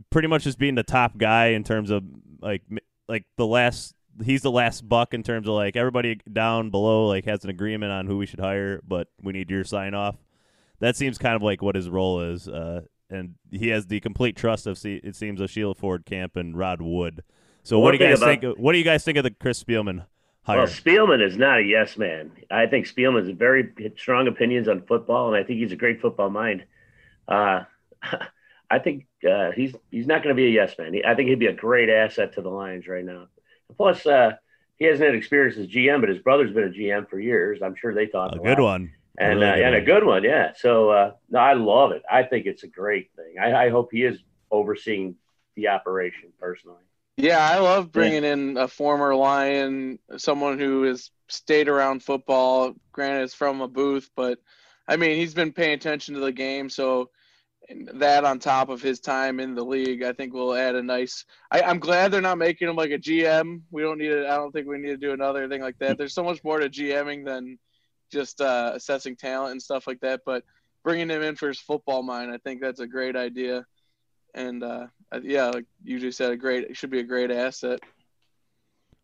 pretty 0.10 0.28
much 0.28 0.44
just 0.44 0.58
being 0.58 0.76
the 0.76 0.84
top 0.84 1.18
guy 1.18 1.48
in 1.48 1.64
terms 1.64 1.90
of 1.90 2.04
like 2.42 2.62
like 3.08 3.26
the 3.36 3.46
last 3.46 3.96
he's 4.24 4.42
the 4.42 4.52
last 4.52 4.88
buck 4.88 5.14
in 5.14 5.24
terms 5.24 5.48
of 5.48 5.54
like 5.54 5.76
everybody 5.76 6.20
down 6.32 6.70
below 6.70 7.08
like 7.08 7.26
has 7.26 7.44
an 7.44 7.50
agreement 7.50 7.92
on 7.92 8.06
who 8.06 8.18
we 8.18 8.26
should 8.26 8.40
hire 8.40 8.82
but 8.88 9.08
we 9.22 9.34
need 9.34 9.50
your 9.50 9.64
sign 9.64 9.94
off 9.94 10.16
that 10.80 10.96
seems 10.96 11.18
kind 11.18 11.36
of 11.36 11.42
like 11.42 11.62
what 11.62 11.76
his 11.76 11.90
role 11.90 12.22
is 12.22 12.48
uh 12.48 12.82
and 13.10 13.36
he 13.52 13.70
has 13.70 13.88
the 13.88 14.00
complete 14.00 14.36
trust 14.36 14.68
of 14.68 14.80
it 14.86 15.16
seems 15.16 15.42
of 15.42 15.50
Sheila 15.50 15.76
Ford 15.76 16.04
Hamp 16.10 16.36
and 16.36 16.58
Rod 16.58 16.82
Wood 16.82 17.24
so 17.64 17.78
One 17.78 17.86
what 17.86 17.92
do 17.92 17.98
you 18.04 18.10
guys 18.10 18.20
about- 18.20 18.30
think 18.30 18.44
of, 18.44 18.58
what 18.58 18.72
do 18.74 18.78
you 18.78 18.84
guys 18.84 19.04
think 19.04 19.18
of 19.18 19.24
the 19.24 19.32
Chris 19.32 19.62
Spielman 19.64 20.06
hire 20.44 20.58
Well, 20.60 20.68
Spielman 20.68 21.22
is 21.26 21.38
not 21.38 21.60
a 21.60 21.64
yes 21.64 21.98
man. 21.98 22.32
I 22.50 22.66
think 22.68 22.88
Spielman 22.88 23.28
has 23.28 23.36
very 23.38 23.70
strong 23.98 24.28
opinions 24.28 24.68
on 24.68 24.82
football, 24.84 25.28
and 25.28 25.36
I 25.36 25.46
think 25.46 25.60
he's 25.60 25.72
a 25.72 25.76
great 25.76 26.02
football 26.02 26.30
mind. 26.30 26.64
Uh, 27.28 27.64
I 28.72 28.80
think 28.80 29.08
uh, 29.30 29.52
he's 29.52 29.76
he's 29.92 30.08
not 30.08 30.24
going 30.24 30.36
to 30.36 30.40
be 30.40 30.46
a 30.48 30.52
yes 30.52 30.76
man. 30.78 30.94
He- 30.94 31.04
I 31.04 31.16
think 31.16 31.30
he'd 31.30 31.40
be 31.40 31.48
a 31.48 31.54
great 31.54 31.90
asset 31.90 32.34
to 32.36 32.42
the 32.42 32.50
Lions 32.50 32.88
right 32.88 33.04
now. 33.04 33.28
Plus, 33.78 34.06
uh, 34.06 34.32
he 34.78 34.86
hasn't 34.86 35.06
had 35.06 35.16
experience 35.16 35.58
as 35.58 35.68
GM, 35.68 36.00
but 36.00 36.10
his 36.10 36.20
brother's 36.20 36.54
been 36.54 36.64
a 36.64 36.70
GM 36.70 37.10
for 37.10 37.20
years. 37.20 37.62
I'm 37.62 37.76
sure 37.76 37.94
they 37.94 38.08
thought 38.08 38.36
a 38.36 38.40
a 38.40 38.44
good 38.44 38.60
lot. 38.60 38.72
one 38.80 38.92
and 39.20 39.40
really 39.40 39.64
uh, 39.64 39.68
and 39.68 39.76
a 39.76 39.82
good 39.82 40.04
one, 40.04 40.24
yeah. 40.24 40.54
So 40.56 40.90
uh, 40.90 41.12
no, 41.30 41.40
I 41.40 41.54
love 41.54 41.92
it. 41.92 42.04
I 42.10 42.24
think 42.24 42.46
it's 42.46 42.64
a 42.64 42.68
great 42.68 43.12
thing. 43.16 43.36
I, 43.40 43.66
I 43.66 43.70
hope 43.70 43.90
he 43.92 44.04
is 44.04 44.20
overseeing 44.50 45.16
the 45.56 45.68
operation 45.68 46.32
personally. 46.40 46.84
Yeah, 47.18 47.46
I 47.46 47.60
love 47.60 47.92
bringing 47.92 48.24
in 48.24 48.56
a 48.56 48.70
former 48.70 49.14
Lion, 49.14 50.00
someone 50.16 50.58
who 50.58 50.84
has 50.84 51.12
stayed 51.28 51.68
around 51.68 52.02
football. 52.02 52.74
Granted, 52.94 53.24
it's 53.24 53.34
from 53.34 53.60
a 53.60 53.68
booth, 53.68 54.10
but 54.16 54.40
I 54.88 54.96
mean, 54.96 55.18
he's 55.18 55.34
been 55.34 55.52
paying 55.52 55.74
attention 55.74 56.14
to 56.14 56.22
the 56.22 56.32
game. 56.32 56.70
So 56.70 57.10
that 57.96 58.24
on 58.24 58.40
top 58.40 58.70
of 58.70 58.82
his 58.82 59.02
time 59.02 59.42
in 59.42 59.54
the 59.54 59.66
league, 59.66 60.02
I 60.02 60.14
think 60.14 60.34
will 60.34 60.56
add 60.56 60.76
a 60.76 60.82
nice. 60.82 61.26
I, 61.52 61.62
I'm 61.62 61.80
glad 61.80 62.12
they're 62.12 62.22
not 62.22 62.38
making 62.38 62.70
him 62.70 62.78
like 62.78 62.92
a 62.92 62.98
GM. 62.98 63.62
We 63.70 63.82
don't 63.82 64.00
need 64.00 64.12
it. 64.12 64.26
I 64.26 64.38
don't 64.38 64.54
think 64.54 64.68
we 64.68 64.78
need 64.78 64.88
to 64.88 64.98
do 64.98 65.12
another 65.12 65.48
thing 65.50 65.62
like 65.62 65.78
that. 65.80 65.98
There's 65.98 66.14
so 66.14 66.24
much 66.24 66.42
more 66.44 66.60
to 66.60 66.70
GMing 66.70 67.26
than 67.26 67.60
just 68.10 68.42
uh, 68.42 68.72
assessing 68.76 69.16
talent 69.16 69.52
and 69.52 69.62
stuff 69.62 69.88
like 69.88 70.00
that. 70.02 70.22
But 70.26 70.44
bringing 70.84 71.10
him 71.10 71.22
in 71.22 71.36
for 71.36 71.48
his 71.48 71.60
football 71.60 72.04
mind, 72.04 72.32
I 72.32 72.38
think 72.38 72.62
that's 72.62 72.80
a 72.80 72.88
great 72.88 73.16
idea. 73.16 73.66
And 74.34 74.64
uh, 74.64 74.88
yeah, 75.22 75.48
like 75.48 75.66
you 75.84 76.00
just 76.00 76.18
said, 76.18 76.32
a 76.32 76.38
great 76.38 76.66
it 76.66 76.78
should 76.78 76.92
be 76.92 77.00
a 77.00 77.04
great 77.04 77.32
asset. 77.32 77.80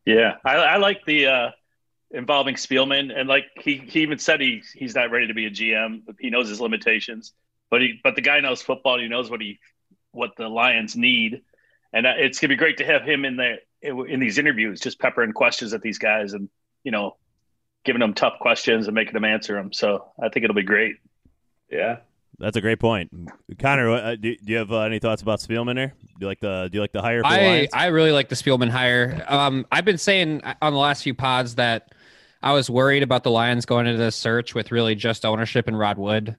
Yeah, 0.05 0.35
I, 0.45 0.55
I 0.55 0.77
like 0.77 1.03
the 1.05 1.25
uh, 1.25 1.51
involving 2.11 2.55
Spielman, 2.55 3.11
and 3.15 3.27
like 3.27 3.45
he, 3.59 3.77
he 3.77 4.01
even 4.01 4.19
said 4.19 4.39
he 4.39 4.61
he's 4.73 4.95
not 4.95 5.11
ready 5.11 5.27
to 5.27 5.33
be 5.33 5.47
a 5.47 5.51
GM. 5.51 6.03
He 6.19 6.29
knows 6.29 6.47
his 6.47 6.61
limitations, 6.61 7.33
but 7.71 7.81
he 7.81 7.99
but 8.03 8.15
the 8.15 8.21
guy 8.21 8.39
knows 8.39 8.61
football. 8.61 8.99
He 8.99 9.07
knows 9.07 9.29
what 9.29 9.41
he 9.41 9.59
what 10.11 10.31
the 10.37 10.47
Lions 10.47 10.95
need, 10.95 11.41
and 11.91 12.05
it's 12.05 12.39
gonna 12.39 12.49
be 12.49 12.55
great 12.55 12.77
to 12.77 12.85
have 12.85 13.03
him 13.03 13.25
in 13.25 13.35
there 13.35 13.59
in 13.81 14.19
these 14.19 14.37
interviews, 14.37 14.79
just 14.79 14.99
peppering 14.99 15.31
questions 15.31 15.73
at 15.73 15.81
these 15.81 15.97
guys, 15.97 16.33
and 16.33 16.49
you 16.83 16.91
know, 16.91 17.17
giving 17.85 17.99
them 17.99 18.13
tough 18.13 18.33
questions 18.39 18.87
and 18.87 18.95
making 18.95 19.13
them 19.13 19.23
answer 19.25 19.53
them. 19.53 19.71
So 19.71 20.11
I 20.21 20.29
think 20.29 20.43
it'll 20.43 20.55
be 20.55 20.63
great. 20.63 20.95
Yeah. 21.71 21.97
that's 22.37 22.55
a 22.57 22.61
great 22.61 22.79
point 22.79 23.09
Connor 23.59 23.89
uh, 23.89 24.15
do, 24.15 24.35
do 24.35 24.51
you 24.51 24.57
have 24.57 24.71
uh, 24.71 24.81
any 24.81 24.99
thoughts 24.99 25.23
about 25.23 25.39
Spielman 25.39 25.75
there 25.75 25.87
do 25.87 26.17
you 26.21 26.27
like 26.27 26.39
the 26.39 26.69
do 26.71 26.77
you 26.77 26.81
like 26.81 26.91
the 26.91 27.01
hire 27.01 27.21
for 27.21 27.27
I, 27.27 27.37
Lions? 27.37 27.69
I 27.73 27.87
really 27.87 28.11
like 28.11 28.29
the 28.29 28.35
Spielman 28.35 28.69
hire. 28.69 29.25
Um, 29.27 29.65
I've 29.71 29.83
been 29.83 29.97
saying 29.97 30.41
on 30.61 30.73
the 30.73 30.79
last 30.79 31.03
few 31.03 31.13
pods 31.13 31.55
that 31.55 31.93
I 32.41 32.53
was 32.53 32.69
worried 32.69 33.03
about 33.03 33.23
the 33.23 33.31
Lions 33.31 33.65
going 33.65 33.87
into 33.87 33.97
this 33.97 34.15
search 34.15 34.53
with 34.53 34.71
really 34.71 34.95
just 34.95 35.25
ownership 35.25 35.67
and 35.67 35.77
Rod 35.77 35.97
Wood. 35.97 36.37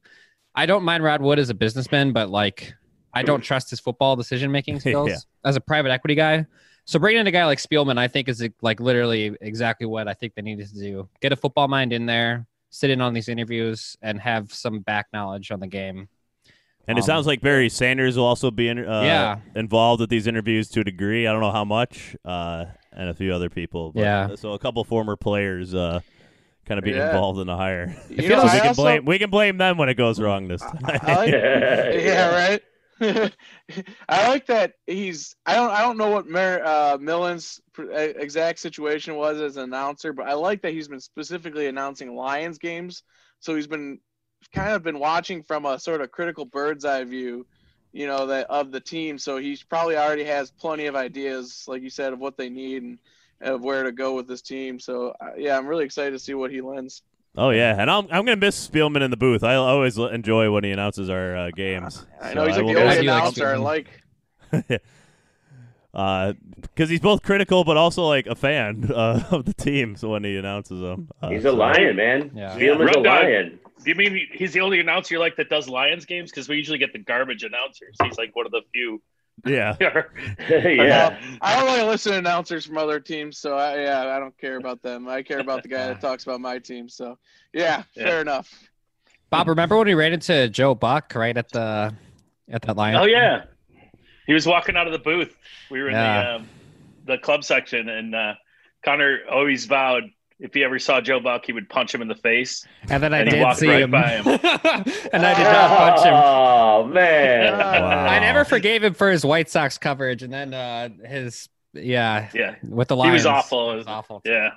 I 0.54 0.64
don't 0.64 0.84
mind 0.84 1.02
Rod 1.02 1.20
Wood 1.20 1.38
as 1.38 1.50
a 1.50 1.54
businessman, 1.54 2.12
but 2.12 2.30
like 2.30 2.72
I 3.12 3.22
don't 3.22 3.40
trust 3.42 3.68
his 3.70 3.80
football 3.80 4.16
decision 4.16 4.50
making 4.52 4.80
skills 4.86 5.10
Yeah. 5.10 5.16
as 5.44 5.56
a 5.56 5.60
private 5.60 5.90
equity 5.90 6.14
guy. 6.14 6.46
So 6.86 6.98
bringing 7.00 7.20
in 7.20 7.26
a 7.26 7.30
guy 7.32 7.44
like 7.46 7.58
Spielman, 7.58 7.98
I 7.98 8.06
think 8.08 8.28
is 8.28 8.46
like 8.62 8.78
literally 8.80 9.36
exactly 9.40 9.86
what 9.86 10.06
I 10.08 10.14
think 10.14 10.34
they 10.34 10.42
needed 10.42 10.68
to 10.68 10.74
do. 10.78 11.08
Get 11.20 11.32
a 11.32 11.36
football 11.36 11.66
mind 11.68 11.92
in 11.92 12.06
there, 12.06 12.46
sit 12.70 12.90
in 12.90 13.00
on 13.00 13.12
these 13.12 13.28
interviews, 13.28 13.96
and 14.02 14.20
have 14.20 14.52
some 14.54 14.80
back 14.80 15.06
knowledge 15.12 15.50
on 15.50 15.58
the 15.60 15.66
game. 15.66 16.08
And 16.88 16.96
it 16.96 17.02
Um, 17.02 17.06
sounds 17.06 17.26
like 17.26 17.40
Barry 17.40 17.68
Sanders 17.68 18.16
will 18.16 18.24
also 18.24 18.52
be 18.52 18.68
in, 18.68 18.78
uh, 18.86 19.02
Yeah. 19.02 19.38
involved 19.56 20.00
with 20.00 20.10
these 20.10 20.28
interviews 20.28 20.68
to 20.70 20.80
a 20.80 20.84
degree. 20.84 21.26
I 21.26 21.32
don't 21.32 21.40
know 21.40 21.50
how 21.50 21.64
much, 21.64 22.14
uh, 22.24 22.66
and 22.92 23.08
a 23.10 23.14
few 23.14 23.34
other 23.34 23.50
people. 23.50 23.90
But, 23.92 24.02
Yeah. 24.02 24.34
So 24.36 24.52
a 24.52 24.58
couple 24.60 24.84
former 24.84 25.16
players 25.16 25.74
uh, 25.74 25.98
kind 26.66 26.78
of 26.78 26.84
being 26.84 26.96
Yeah. 26.96 27.08
involved 27.08 27.40
in 27.40 27.48
the 27.48 27.56
hire. 27.56 27.96
You 28.08 28.28
know, 28.28 28.38
so 28.38 28.44
we 28.44 28.50
can 28.60 28.68
also- 28.68 28.82
blame 28.82 29.04
we 29.04 29.18
can 29.18 29.30
blame 29.30 29.58
them 29.58 29.76
when 29.76 29.88
it 29.88 29.94
goes 29.94 30.20
wrong 30.20 30.46
this 30.46 30.60
time. 30.62 30.78
I 30.84 31.14
like- 31.16 31.30
yeah, 31.32 32.28
right. 32.32 32.62
I 34.08 34.28
like 34.28 34.46
that 34.46 34.74
he's. 34.86 35.36
I 35.44 35.54
don't. 35.54 35.70
I 35.70 35.82
don't 35.82 35.98
know 35.98 36.10
what 36.10 36.26
Mer, 36.26 36.62
uh, 36.64 36.96
Millen's 36.98 37.60
exact 37.78 38.58
situation 38.58 39.16
was 39.16 39.40
as 39.40 39.56
an 39.56 39.64
announcer, 39.64 40.12
but 40.12 40.26
I 40.26 40.32
like 40.34 40.62
that 40.62 40.72
he's 40.72 40.88
been 40.88 41.00
specifically 41.00 41.66
announcing 41.66 42.14
Lions 42.14 42.58
games. 42.58 43.02
So 43.40 43.54
he's 43.54 43.66
been 43.66 44.00
kind 44.54 44.72
of 44.72 44.82
been 44.82 44.98
watching 44.98 45.42
from 45.42 45.66
a 45.66 45.78
sort 45.78 46.00
of 46.00 46.10
critical 46.10 46.46
bird's 46.46 46.84
eye 46.84 47.04
view, 47.04 47.46
you 47.92 48.06
know, 48.06 48.26
that 48.26 48.46
of 48.48 48.72
the 48.72 48.80
team. 48.80 49.18
So 49.18 49.36
he's 49.36 49.62
probably 49.62 49.96
already 49.96 50.24
has 50.24 50.50
plenty 50.50 50.86
of 50.86 50.96
ideas, 50.96 51.64
like 51.66 51.82
you 51.82 51.90
said, 51.90 52.14
of 52.14 52.18
what 52.18 52.38
they 52.38 52.48
need 52.48 52.82
and 52.82 52.98
of 53.42 53.62
where 53.62 53.82
to 53.82 53.92
go 53.92 54.14
with 54.14 54.26
this 54.26 54.42
team. 54.42 54.80
So 54.80 55.14
uh, 55.20 55.32
yeah, 55.36 55.58
I'm 55.58 55.66
really 55.66 55.84
excited 55.84 56.12
to 56.12 56.18
see 56.18 56.34
what 56.34 56.50
he 56.50 56.62
lends. 56.62 57.02
Oh 57.36 57.50
yeah, 57.50 57.76
and 57.78 57.90
I'm 57.90 58.04
I'm 58.04 58.24
gonna 58.24 58.36
miss 58.36 58.66
Spielman 58.68 59.02
in 59.02 59.10
the 59.10 59.16
booth. 59.16 59.44
I 59.44 59.54
always 59.56 59.98
enjoy 59.98 60.50
when 60.50 60.64
he 60.64 60.70
announces 60.70 61.10
our 61.10 61.36
uh, 61.36 61.50
games. 61.50 62.06
I 62.20 62.30
So 62.30 62.34
know 62.34 62.46
he's 62.46 62.56
like 62.56 62.64
will 62.64 62.74
the 62.74 62.80
only 62.80 62.88
I 62.92 62.94
like 62.94 63.00
announcer 63.02 63.46
I 63.48 63.56
like. 63.56 64.02
because 65.92 66.90
he's 66.90 67.00
both 67.00 67.22
critical 67.22 67.64
but 67.64 67.76
also 67.76 68.04
like 68.04 68.26
a 68.26 68.34
fan 68.34 68.90
uh, 68.94 69.22
of 69.30 69.44
the 69.44 69.54
team. 69.54 69.96
So 69.96 70.10
when 70.10 70.24
he 70.24 70.36
announces 70.36 70.80
them, 70.80 71.08
uh, 71.22 71.28
He's 71.30 71.40
a 71.44 71.50
so- 71.50 71.54
lion, 71.54 71.96
man. 71.96 72.30
Yeah. 72.34 72.56
Spielman's 72.56 72.96
a 72.96 73.00
lion. 73.00 73.58
Do 73.84 73.90
you 73.90 73.94
mean 73.96 74.26
he's 74.32 74.52
the 74.52 74.60
only 74.60 74.80
announcer 74.80 75.14
you 75.14 75.20
like 75.20 75.36
that 75.36 75.48
does 75.50 75.68
Lions 75.68 76.06
games? 76.06 76.30
Because 76.30 76.48
we 76.48 76.56
usually 76.56 76.78
get 76.78 76.92
the 76.92 76.98
garbage 76.98 77.44
announcers. 77.44 77.94
He's 78.02 78.16
like 78.18 78.34
one 78.34 78.46
of 78.46 78.50
the 78.52 78.62
few. 78.72 79.00
Yeah, 79.44 79.76
yeah. 80.48 81.18
I 81.42 81.56
don't 81.56 81.66
really 81.66 81.86
listen 81.86 82.12
to 82.12 82.18
announcers 82.18 82.64
from 82.64 82.78
other 82.78 82.98
teams, 82.98 83.38
so 83.38 83.56
I, 83.56 83.82
yeah, 83.82 84.16
I 84.16 84.18
don't 84.18 84.36
care 84.38 84.56
about 84.56 84.82
them. 84.82 85.06
I 85.08 85.22
care 85.22 85.40
about 85.40 85.62
the 85.62 85.68
guy 85.68 85.88
that 85.88 86.00
talks 86.00 86.24
about 86.24 86.40
my 86.40 86.58
team. 86.58 86.88
So 86.88 87.18
yeah, 87.52 87.82
Yeah. 87.94 88.04
fair 88.04 88.20
enough. 88.22 88.52
Bob, 89.30 89.48
remember 89.48 89.76
when 89.76 89.86
we 89.88 89.94
ran 89.94 90.12
into 90.12 90.48
Joe 90.48 90.74
Buck 90.74 91.12
right 91.14 91.36
at 91.36 91.50
the 91.52 91.94
at 92.50 92.62
that 92.62 92.76
line? 92.76 92.94
Oh 92.94 93.04
yeah, 93.04 93.44
he 94.26 94.32
was 94.32 94.46
walking 94.46 94.76
out 94.76 94.86
of 94.86 94.92
the 94.92 94.98
booth. 94.98 95.36
We 95.70 95.80
were 95.82 95.88
in 95.88 95.94
Yeah. 95.94 96.22
the 96.22 96.34
um, 96.36 96.48
the 97.04 97.18
club 97.18 97.44
section, 97.44 97.88
and 97.88 98.14
uh, 98.14 98.34
Connor 98.84 99.18
always 99.30 99.66
vowed 99.66 100.04
if 100.38 100.52
he 100.54 100.62
ever 100.64 100.78
saw 100.78 101.00
Joe 101.00 101.18
Buck, 101.20 101.46
he 101.46 101.52
would 101.52 101.68
punch 101.68 101.94
him 101.94 102.02
in 102.02 102.08
the 102.08 102.14
face. 102.14 102.66
And 102.90 103.02
then 103.02 103.14
I 103.14 103.18
And 103.20 103.32
he 103.32 103.36
did 103.38 103.56
see 103.56 103.68
right 103.68 103.82
him, 103.82 103.90
by 103.90 104.08
him. 104.08 104.26
and 105.12 105.26
I 105.26 105.34
did 105.34 105.44
not 105.44 105.78
punch 105.78 106.00
him. 106.04 106.14
Oh 106.14 106.84
man. 106.86 107.54
I 108.08 108.18
never 108.18 108.44
forgave 108.44 108.84
him 108.84 108.94
for 108.94 109.10
his 109.10 109.24
White 109.24 109.48
Sox 109.48 109.78
coverage, 109.78 110.22
and 110.22 110.32
then 110.32 110.52
uh, 110.54 110.88
his 111.06 111.48
yeah 111.72 112.28
Yeah, 112.34 112.56
with 112.62 112.88
the 112.88 112.96
Lions. 112.96 113.10
he 113.10 113.14
was 113.14 113.26
awful. 113.26 113.72
It 113.72 113.76
was 113.76 113.86
awful. 113.86 114.22
Yeah, 114.24 114.50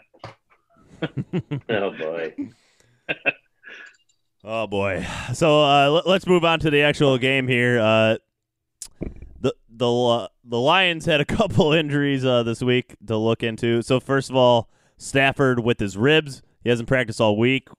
Oh 1.70 1.92
boy. 1.92 2.34
Oh 4.44 4.68
boy. 4.68 5.06
So 5.34 5.64
uh, 5.64 5.90
let, 5.90 6.08
let's 6.08 6.28
move 6.28 6.46
on 6.46 6.60
to 6.62 6.70
the 6.70 6.82
actual 6.82 7.18
game 7.18 7.48
here. 7.48 7.80
Uh, 7.80 8.18
the 9.42 9.54
the 9.70 9.92
uh, 9.92 10.28
the 10.44 10.60
Lions 10.60 11.06
had 11.06 11.22
a 11.22 11.26
couple 11.26 11.74
injuries 11.74 12.26
uh, 12.26 12.44
this 12.44 12.62
week 12.62 12.96
to 13.08 13.18
look 13.18 13.44
into. 13.44 13.82
So 13.82 14.00
first 14.00 14.30
of 14.30 14.36
all, 14.36 14.70
Stafford 15.00 15.62
with 15.62 15.80
his 15.80 15.98
ribs, 15.98 16.44
he 16.64 16.70
hasn't 16.70 16.88
practiced 16.88 17.20
all 17.20 17.38
week. 17.38 17.70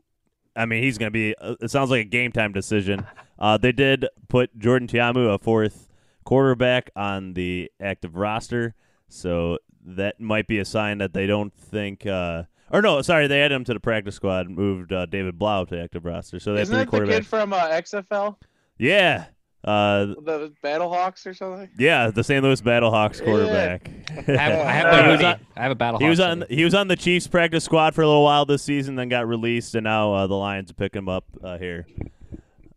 I 0.57 0.67
mean, 0.67 0.83
he's 0.83 0.99
going 0.99 1.09
to 1.09 1.13
be. 1.13 1.37
Uh, 1.37 1.55
it 1.61 1.71
sounds 1.71 1.91
like 1.91 2.01
a 2.01 2.09
game 2.09 2.33
time 2.33 2.53
decision. 2.53 3.07
Uh, 3.41 3.57
they 3.57 3.73
did 3.73 4.07
put 4.29 4.59
Jordan 4.59 4.87
Ta'amu, 4.87 5.33
a 5.33 5.39
fourth 5.39 5.89
quarterback, 6.25 6.91
on 6.95 7.33
the 7.33 7.73
active 7.81 8.15
roster, 8.15 8.75
so 9.09 9.57
that 9.83 10.21
might 10.21 10.47
be 10.47 10.59
a 10.59 10.65
sign 10.67 10.99
that 10.99 11.15
they 11.15 11.27
don't 11.27 11.55
think. 11.55 12.07
Uh, 12.07 12.43
or 12.71 12.83
no, 12.83 13.01
sorry, 13.01 13.29
they 13.29 13.41
added 13.41 13.55
him 13.55 13.65
to 13.65 13.73
the 13.73 13.81
practice 13.81 14.15
squad, 14.15 14.47
and 14.47 14.55
moved 14.55 14.93
uh, 14.93 15.07
David 15.07 15.39
Blough 15.39 15.65
to 15.65 15.83
active 15.83 16.05
roster. 16.05 16.39
So 16.39 16.53
they 16.53 16.59
have 16.59 16.69
Isn't 16.69 16.91
three 16.91 17.01
that 17.01 17.07
the 17.07 17.13
kid 17.13 17.27
from 17.27 17.55
uh, 17.55 17.67
XFL, 17.69 18.37
Yeah, 18.77 19.25
uh, 19.65 20.07
the 20.07 20.53
Battlehawks 20.65 21.27
or 21.27 21.35
something? 21.35 21.69
yeah, 21.79 22.11
the 22.11 22.25
St. 22.25 22.43
Louis 22.43 22.61
Battlehawks 22.63 23.19
Yeah. 23.19 23.25
quarterback. 23.25 23.91
I 24.29 24.33
have, 24.33 24.67
I 24.67 24.73
have, 24.73 24.95
He 24.97 25.03
the 25.03 25.09
was 25.13 25.23
on- 25.23 25.41
I 25.57 25.63
have 25.63 25.73
a 25.73 25.75
battle. 25.75 26.01
He 26.01 26.09
was 26.09 26.21
on. 26.21 26.41
hoodie. 26.43 26.57
He 26.57 26.65
was 26.65 26.75
on 26.75 26.89
the 26.89 26.97
Chiefs 26.97 27.27
practice 27.29 27.65
squad 27.65 27.95
for 27.95 28.03
a 28.03 28.07
little 28.07 28.25
while 28.25 28.47
this 28.47 28.63
season, 28.63 28.95
then 28.97 29.09
got 29.09 29.29
released, 29.29 29.75
and 29.75 29.85
now 29.85 30.13
uh, 30.15 30.27
the 30.27 30.35
Lions 30.35 30.73
pick 30.73 30.95
him 30.95 31.09
up 31.09 31.25
uh, 31.45 31.59
here. 31.59 31.87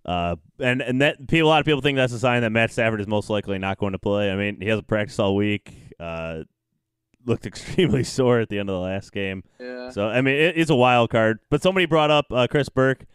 Uh, 0.05 0.35
and 0.59 0.81
and 0.81 1.01
that 1.01 1.27
people, 1.29 1.47
a 1.47 1.49
lot 1.49 1.59
of 1.61 1.65
people 1.65 1.79
think 1.79 1.95
that's 1.95 2.11
a 2.11 2.19
sign 2.19 2.41
that 2.41 2.49
Matt 2.51 2.71
Stafford 2.71 2.99
is 2.99 3.07
most 3.07 3.29
likely 3.29 3.57
not 3.57 3.77
going 3.77 3.93
to 3.93 3.99
play. 3.99 4.29
I 4.31 4.35
mean, 4.35 4.59
he 4.59 4.67
hasn't 4.67 4.87
practiced 4.87 5.19
all 5.19 5.35
week. 5.35 5.73
Uh, 5.99 6.43
looked 7.25 7.45
extremely 7.45 8.03
sore 8.03 8.41
at 8.41 8.49
the 8.49 8.59
end 8.59 8.69
of 8.69 8.73
the 8.73 8.81
last 8.81 9.13
game. 9.13 9.43
Yeah. 9.61 9.91
So 9.91 10.07
I 10.09 10.19
mean, 10.19 10.35
it, 10.35 10.57
it's 10.57 10.69
a 10.69 10.75
wild 10.75 11.09
card. 11.09 11.39
But 11.49 11.61
somebody 11.63 11.85
brought 11.85 12.11
up 12.11 12.25
uh, 12.31 12.47
Chris 12.51 12.67
Burke 12.67 13.05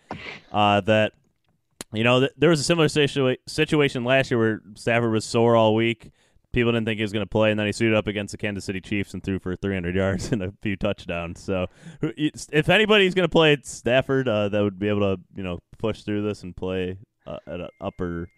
uh, 0.51 0.81
that 0.83 1.13
you 1.93 2.05
know 2.05 2.21
th- 2.21 2.33
there 2.37 2.51
was 2.51 2.61
a 2.61 2.65
similar 2.65 2.89
situa- 2.89 3.37
situation 3.47 4.05
last 4.05 4.31
year 4.31 4.39
where 4.39 4.61
Stafford 4.75 5.11
was 5.13 5.25
sore 5.25 5.57
all 5.57 5.75
week. 5.75 6.11
People 6.53 6.73
didn't 6.73 6.87
think 6.87 6.97
he 6.97 7.03
was 7.03 7.13
going 7.13 7.25
to 7.25 7.29
play, 7.29 7.51
and 7.51 7.61
then 7.61 7.67
he 7.67 7.73
suited 7.73 7.95
up 7.95 8.07
against 8.07 8.33
the 8.33 8.39
Kansas 8.39 8.65
City 8.65 8.81
Chiefs 8.81 9.13
and 9.13 9.23
threw 9.23 9.39
for 9.39 9.55
300 9.55 9.95
yards 9.95 10.33
and 10.33 10.43
a 10.43 10.53
few 10.63 10.77
touchdowns. 10.77 11.41
So, 11.43 11.67
if 12.01 12.69
anybody's 12.71 13.13
going 13.15 13.29
to 13.29 13.33
play, 13.33 13.53
it's 13.53 13.71
Stafford. 13.71 14.29
Uh, 14.29 14.49
that 14.49 14.61
would 14.63 14.79
be 14.79 14.89
able 14.89 15.01
to, 15.17 15.21
you 15.37 15.43
know, 15.43 15.59
push 15.79 16.03
through 16.03 16.23
this 16.23 16.43
and 16.43 16.57
play 16.57 16.97
uh, 17.27 17.37
at 17.47 17.61
an 17.61 17.69
upper, 17.83 18.29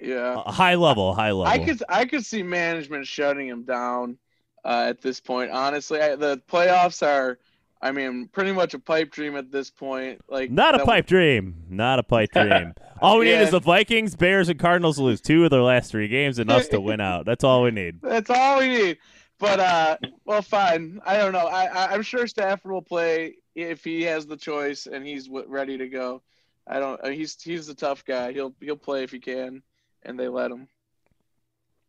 Yeah. 0.00 0.42
a 0.44 0.50
high 0.52 0.74
level, 0.74 1.14
high 1.14 1.32
level. 1.32 1.44
I 1.44 1.58
could 1.64 1.82
I 1.88 2.04
could 2.06 2.24
see 2.24 2.42
management 2.42 3.06
shutting 3.06 3.46
him 3.46 3.64
down 3.64 4.16
uh, 4.64 4.86
at 4.88 5.00
this 5.02 5.20
point. 5.20 5.50
Honestly, 5.50 6.00
I, 6.00 6.16
the 6.16 6.40
playoffs 6.50 7.06
are, 7.06 7.38
I 7.82 7.92
mean, 7.92 8.28
pretty 8.32 8.52
much 8.52 8.72
a 8.74 8.78
pipe 8.78 9.10
dream 9.10 9.36
at 9.36 9.52
this 9.52 9.70
point. 9.70 10.22
Like 10.28 10.50
Not 10.50 10.74
a 10.74 10.78
that- 10.78 10.86
pipe 10.86 11.06
dream. 11.06 11.64
Not 11.68 11.98
a 11.98 12.02
pipe 12.02 12.30
dream. 12.32 12.74
All 13.02 13.18
we 13.18 13.26
need 13.26 13.32
is 13.32 13.50
the 13.50 13.60
Vikings, 13.60 14.16
Bears, 14.16 14.48
and 14.48 14.58
Cardinals 14.58 14.96
to 14.96 15.02
lose 15.02 15.20
two 15.20 15.44
of 15.44 15.50
their 15.50 15.62
last 15.62 15.90
three 15.90 16.08
games 16.08 16.38
and 16.38 16.50
us 16.50 16.68
to 16.68 16.80
win 16.80 17.00
out. 17.00 17.26
That's 17.26 17.44
all 17.44 17.62
we 17.62 17.70
need. 17.70 17.98
That's 18.02 18.30
all 18.30 18.58
we 18.60 18.68
need. 18.68 18.98
But 19.38 19.60
uh, 19.60 19.96
well, 20.24 20.40
fine. 20.40 21.00
I 21.04 21.18
don't 21.18 21.32
know. 21.32 21.46
I, 21.46 21.66
I 21.66 21.92
I'm 21.92 22.00
sure 22.02 22.26
Stafford 22.26 22.72
will 22.72 22.80
play 22.80 23.34
if 23.54 23.84
he 23.84 24.02
has 24.04 24.26
the 24.26 24.36
choice 24.38 24.86
and 24.86 25.06
he's 25.06 25.26
w- 25.26 25.44
ready 25.46 25.76
to 25.76 25.88
go. 25.88 26.22
I 26.66 26.80
don't. 26.80 26.98
uh, 27.04 27.10
He's 27.10 27.40
he's 27.42 27.66
the 27.66 27.74
tough 27.74 28.02
guy. 28.06 28.32
He'll 28.32 28.54
he'll 28.60 28.76
play 28.78 29.02
if 29.04 29.10
he 29.12 29.18
can, 29.20 29.62
and 30.04 30.18
they 30.18 30.28
let 30.28 30.50
him. 30.50 30.68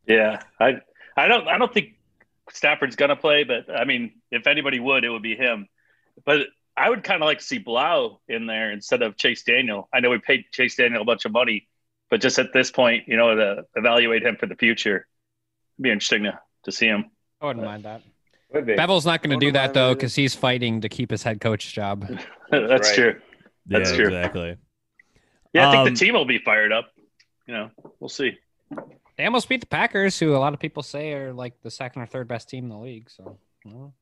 yeah. 0.05 0.41
I 0.59 0.81
I 1.15 1.29
don't 1.29 1.47
I 1.47 1.57
don't 1.57 1.73
think 1.73 1.93
Stafford's 2.51 2.97
gonna 2.97 3.15
play, 3.15 3.45
but 3.45 3.73
I 3.73 3.85
mean, 3.85 4.11
if 4.29 4.45
anybody 4.45 4.79
would, 4.81 5.05
it 5.05 5.09
would 5.09 5.23
be 5.23 5.35
him. 5.37 5.67
But 6.25 6.47
I 6.75 6.89
would 6.89 7.03
kind 7.03 7.21
of 7.21 7.25
like 7.25 7.39
to 7.39 7.43
see 7.43 7.57
Blough 7.57 8.19
in 8.27 8.45
there 8.45 8.71
instead 8.71 9.01
of 9.01 9.17
Chase 9.17 9.43
Daniel. 9.43 9.89
I 9.93 9.99
know 9.99 10.09
we 10.09 10.19
paid 10.19 10.45
Chase 10.51 10.75
Daniel 10.75 11.01
a 11.01 11.05
bunch 11.05 11.25
of 11.25 11.31
money, 11.31 11.67
but 12.09 12.21
just 12.21 12.37
at 12.39 12.53
this 12.53 12.71
point, 12.71 13.07
you 13.07 13.17
know, 13.17 13.35
to 13.35 13.65
evaluate 13.75 14.23
him 14.23 14.37
for 14.37 14.45
the 14.45 14.55
future, 14.55 15.07
it'd 15.77 15.83
be 15.83 15.91
interesting 15.91 16.23
to, 16.23 16.39
to 16.63 16.71
see 16.71 16.87
him. 16.87 17.05
I 17.41 17.47
wouldn't 17.47 17.65
mind 17.65 17.83
that. 17.85 18.01
Would. 18.53 18.65
Bevell's 18.65 19.05
not 19.05 19.21
going 19.21 19.37
to 19.37 19.45
do 19.45 19.51
that 19.51 19.73
though 19.73 19.93
because 19.93 20.15
he's 20.15 20.33
fighting 20.33 20.81
to 20.81 20.89
keep 20.89 21.11
his 21.11 21.23
head 21.23 21.41
coach 21.41 21.73
job. 21.73 22.07
That's 22.51 22.89
right. 22.89 22.95
true. 22.95 23.21
That's 23.65 23.91
yeah, 23.91 23.95
true. 23.95 24.05
exactly. 24.05 24.57
Yeah, 25.53 25.67
I 25.67 25.71
think 25.71 25.87
Um, 25.87 25.93
the 25.93 25.99
team 25.99 26.13
will 26.13 26.25
be 26.25 26.37
fired 26.37 26.71
up. 26.71 26.91
You 27.47 27.53
know, 27.53 27.71
we'll 27.99 28.09
see. 28.09 28.37
They 29.17 29.25
almost 29.25 29.49
beat 29.49 29.61
the 29.61 29.67
Packers, 29.67 30.19
who 30.19 30.35
a 30.35 30.37
lot 30.37 30.53
of 30.53 30.59
people 30.59 30.83
say 30.83 31.13
are 31.13 31.33
like 31.33 31.61
the 31.63 31.71
second 31.71 32.01
or 32.03 32.05
third 32.05 32.27
best 32.27 32.49
team 32.49 32.65
in 32.65 32.69
the 32.69 32.77
league. 32.77 33.09
So, 33.09 33.37
well, 33.65 33.93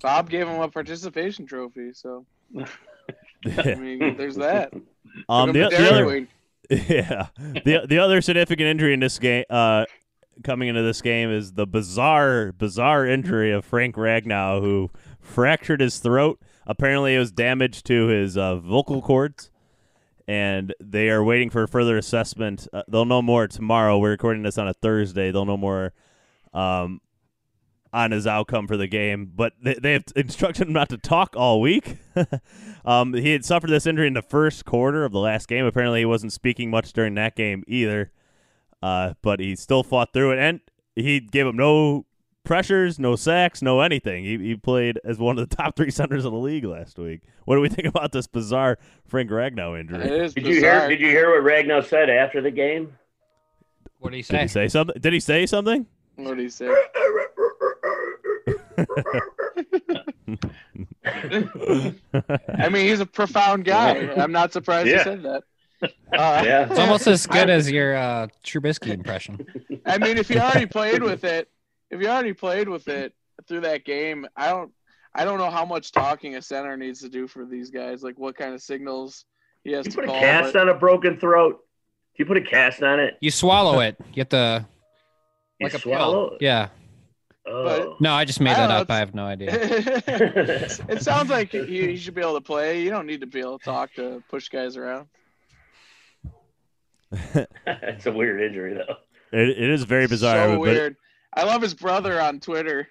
Bob 0.00 0.30
gave 0.30 0.46
him 0.46 0.60
a 0.60 0.68
participation 0.68 1.46
trophy, 1.46 1.92
so 1.92 2.24
I 3.46 3.74
mean, 3.74 4.16
there's 4.16 4.36
that. 4.36 4.72
um, 5.28 5.52
the, 5.52 5.68
the 5.68 5.90
other, 5.90 6.26
yeah, 6.70 7.26
the 7.36 7.86
the 7.88 7.98
other 7.98 8.20
significant 8.20 8.68
injury 8.68 8.94
in 8.94 9.00
this 9.00 9.18
game, 9.18 9.44
uh, 9.50 9.86
coming 10.44 10.68
into 10.68 10.82
this 10.82 11.00
game, 11.02 11.30
is 11.30 11.52
the 11.52 11.66
bizarre, 11.66 12.52
bizarre 12.52 13.06
injury 13.06 13.50
of 13.52 13.64
Frank 13.64 13.96
Ragnow, 13.96 14.60
who 14.60 14.90
fractured 15.20 15.80
his 15.80 15.98
throat. 15.98 16.40
Apparently, 16.66 17.14
it 17.14 17.18
was 17.18 17.32
damage 17.32 17.82
to 17.84 18.06
his 18.06 18.36
uh, 18.36 18.56
vocal 18.56 19.02
cords, 19.02 19.50
and 20.28 20.74
they 20.80 21.08
are 21.08 21.24
waiting 21.24 21.50
for 21.50 21.66
further 21.66 21.96
assessment. 21.96 22.68
Uh, 22.72 22.82
they'll 22.88 23.04
know 23.04 23.22
more 23.22 23.48
tomorrow. 23.48 23.98
We're 23.98 24.10
recording 24.10 24.42
this 24.42 24.58
on 24.58 24.68
a 24.68 24.74
Thursday. 24.74 25.30
They'll 25.30 25.46
know 25.46 25.56
more 25.56 25.92
um, 26.52 27.00
on 27.92 28.12
his 28.12 28.26
outcome 28.26 28.66
for 28.66 28.76
the 28.76 28.86
game, 28.86 29.32
but 29.34 29.52
they, 29.62 29.74
they 29.74 29.92
have 29.94 30.04
instructed 30.16 30.68
him 30.68 30.72
not 30.72 30.88
to 30.90 30.98
talk 30.98 31.34
all 31.36 31.60
week. 31.60 31.96
um, 32.84 33.14
he 33.14 33.32
had 33.32 33.44
suffered 33.44 33.70
this 33.70 33.86
injury 33.86 34.06
in 34.06 34.14
the 34.14 34.22
first 34.22 34.64
quarter 34.64 35.04
of 35.04 35.12
the 35.12 35.18
last 35.18 35.48
game. 35.48 35.64
Apparently, 35.64 36.00
he 36.00 36.06
wasn't 36.06 36.32
speaking 36.32 36.70
much 36.70 36.92
during 36.92 37.14
that 37.14 37.34
game 37.34 37.64
either, 37.66 38.12
uh, 38.82 39.14
but 39.22 39.40
he 39.40 39.56
still 39.56 39.82
fought 39.82 40.12
through 40.12 40.32
it, 40.32 40.38
and 40.38 40.60
he 40.94 41.20
gave 41.20 41.46
him 41.46 41.56
no 41.56 42.06
pressures, 42.44 42.98
no 42.98 43.16
sacks, 43.16 43.62
no 43.62 43.80
anything. 43.80 44.24
He, 44.24 44.38
he 44.38 44.56
played 44.56 44.98
as 45.04 45.18
one 45.18 45.38
of 45.38 45.48
the 45.48 45.56
top 45.56 45.76
three 45.76 45.90
centers 45.90 46.24
in 46.24 46.32
the 46.32 46.38
league 46.38 46.64
last 46.64 46.98
week. 46.98 47.22
What 47.44 47.56
do 47.56 47.60
we 47.60 47.68
think 47.68 47.88
about 47.88 48.12
this 48.12 48.26
bizarre 48.26 48.78
Frank 49.06 49.30
Ragnow 49.30 49.78
injury? 49.78 50.28
Did 50.28 50.46
you 50.46 50.60
hear? 50.60 50.88
Did 50.88 51.00
you 51.00 51.08
hear 51.08 51.30
what 51.30 51.48
Ragnow 51.50 51.84
said 51.84 52.08
after 52.08 52.40
the 52.40 52.50
game? 52.50 52.92
what 53.98 54.10
do 54.10 54.16
you 54.16 54.22
Did 54.22 54.40
he 54.40 54.48
say 54.48 54.68
something? 54.68 54.96
Did 55.00 55.12
he 55.12 55.20
say 55.20 55.46
something? 55.46 55.86
What 56.16 56.36
do 56.36 56.42
you 56.42 56.48
say? 56.48 56.66
I 61.04 62.68
mean, 62.70 62.86
he's 62.88 63.00
a 63.00 63.06
profound 63.06 63.64
guy. 63.64 64.10
I'm 64.16 64.32
not 64.32 64.52
surprised 64.52 64.88
Yeah. 64.88 64.98
he 64.98 65.04
said 65.04 65.22
that. 65.24 65.42
Uh, 66.12 66.42
Yeah. 66.44 66.66
It's 66.68 66.78
almost 66.78 67.06
as 67.06 67.26
good 67.26 67.48
as 67.48 67.70
your 67.70 67.96
uh, 67.96 68.26
Trubisky 68.44 68.88
impression. 68.92 69.46
I 69.86 69.96
mean, 69.96 70.18
if 70.18 70.28
you 70.28 70.38
already 70.38 70.66
played 70.66 71.02
with 71.02 71.24
it, 71.24 71.48
if 71.90 72.00
you 72.02 72.08
already 72.08 72.34
played 72.34 72.68
with 72.68 72.86
it 72.88 73.14
through 73.48 73.60
that 73.62 73.84
game, 73.86 74.26
I 74.36 74.48
don't, 74.50 74.72
I 75.14 75.24
don't 75.24 75.38
know 75.38 75.50
how 75.50 75.64
much 75.64 75.90
talking 75.92 76.36
a 76.36 76.42
center 76.42 76.76
needs 76.76 77.00
to 77.00 77.08
do 77.08 77.26
for 77.26 77.46
these 77.46 77.70
guys. 77.70 78.02
Like 78.02 78.18
what 78.18 78.36
kind 78.36 78.52
of 78.52 78.60
signals 78.60 79.24
he 79.64 79.72
has 79.72 79.86
You 79.86 79.92
to 79.92 79.96
put 80.00 80.04
a 80.04 80.08
cast 80.12 80.52
but- 80.52 80.60
on 80.62 80.68
a 80.68 80.74
broken 80.74 81.18
throat. 81.18 81.60
Do 82.16 82.22
you 82.24 82.26
put 82.26 82.36
a 82.36 82.42
cast 82.42 82.82
on 82.82 83.00
it? 83.00 83.16
You 83.22 83.30
swallow 83.30 83.80
it. 83.80 83.96
You 84.12 84.20
have 84.20 84.28
to 84.30 84.66
You 85.60 85.64
like 85.64 85.72
a 85.74 85.78
swallow. 85.78 86.30
pill. 86.30 86.38
Yeah. 86.42 86.68
Oh. 87.46 87.96
No, 88.00 88.12
I 88.12 88.24
just 88.24 88.40
made 88.40 88.52
I 88.52 88.66
that 88.66 88.68
know, 88.68 88.76
up. 88.80 88.90
I 88.90 88.98
have 88.98 89.14
no 89.14 89.24
idea. 89.24 89.48
it 89.52 91.02
sounds 91.02 91.30
like 91.30 91.52
you, 91.54 91.64
he 91.64 91.96
should 91.96 92.14
be 92.14 92.20
able 92.20 92.34
to 92.34 92.40
play. 92.40 92.82
You 92.82 92.90
don't 92.90 93.06
need 93.06 93.20
to 93.22 93.26
be 93.26 93.40
able 93.40 93.58
to 93.58 93.64
talk 93.64 93.92
to 93.94 94.22
push 94.28 94.48
guys 94.48 94.76
around. 94.76 95.06
It's 97.66 98.06
a 98.06 98.12
weird 98.12 98.40
injury 98.40 98.74
though. 98.74 98.94
It, 99.36 99.48
it 99.48 99.70
is 99.70 99.82
very 99.84 100.06
bizarre. 100.06 100.46
So 100.46 100.50
but 100.52 100.60
weird. 100.60 100.96
I 101.34 101.44
love 101.44 101.60
his 101.62 101.74
brother 101.74 102.20
on 102.20 102.38
Twitter. 102.40 102.86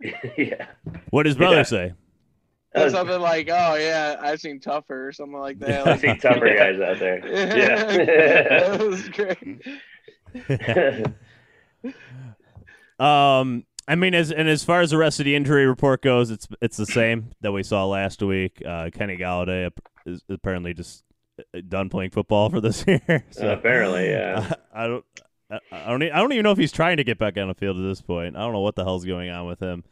yeah. 0.36 0.66
what 1.10 1.24
does 1.24 1.34
brother 1.36 1.56
Yeah. 1.56 1.62
say? 1.64 1.92
That 2.74 2.84
was- 2.84 2.92
something 2.92 3.20
like, 3.20 3.48
"Oh 3.50 3.74
yeah, 3.74 4.16
I've 4.20 4.40
seen 4.40 4.60
tougher" 4.60 5.08
or 5.08 5.12
something 5.12 5.38
like 5.38 5.58
that. 5.60 5.86
I 5.86 5.90
Like, 5.92 6.00
see 6.00 6.14
tougher 6.16 6.54
guys 6.54 6.78
out 6.80 6.98
there. 7.00 7.20
that 7.20 7.56
Yeah. 7.56 8.76
was 8.82 9.08
great. 9.08 9.62
Um, 13.00 13.64
I 13.88 13.94
mean, 13.94 14.14
as 14.14 14.30
and 14.30 14.48
as 14.50 14.62
far 14.64 14.82
as 14.82 14.90
the 14.90 14.98
rest 14.98 15.18
of 15.18 15.24
the 15.24 15.34
injury 15.34 15.66
report 15.66 16.02
goes, 16.02 16.30
it's 16.30 16.46
it's 16.60 16.76
the 16.76 16.84
same 16.84 17.30
that 17.40 17.52
we 17.52 17.62
saw 17.62 17.86
last 17.86 18.22
week. 18.22 18.62
Uh, 18.64 18.90
Kenny 18.92 19.16
Golladay 19.16 19.70
is 20.04 20.22
apparently 20.28 20.74
just 20.74 21.02
uh, 21.54 21.60
done 21.66 21.88
playing 21.88 22.10
football 22.10 22.50
for 22.50 22.60
this 22.60 22.84
year. 22.86 23.24
So 23.30 23.50
Apparently, 23.50 24.10
yeah. 24.10 24.52
I, 24.74 24.84
I 24.84 24.86
don't. 24.88 25.04
I 25.50 25.58
I 25.72 25.86
don't. 25.88 26.02
e- 26.02 26.10
I 26.10 26.18
don't 26.18 26.32
even 26.32 26.42
know 26.42 26.52
if 26.52 26.58
he's 26.58 26.70
trying 26.70 26.98
to 26.98 27.04
get 27.04 27.18
back 27.18 27.38
on 27.38 27.48
the 27.48 27.54
field 27.54 27.78
at 27.78 27.82
this 27.82 28.02
point. 28.02 28.36
I 28.36 28.40
don't 28.40 28.52
know 28.52 28.60
what 28.60 28.74
the 28.74 28.84
hell's 28.84 29.06
going 29.06 29.30
on 29.30 29.46
with 29.46 29.60
him. 29.60 29.84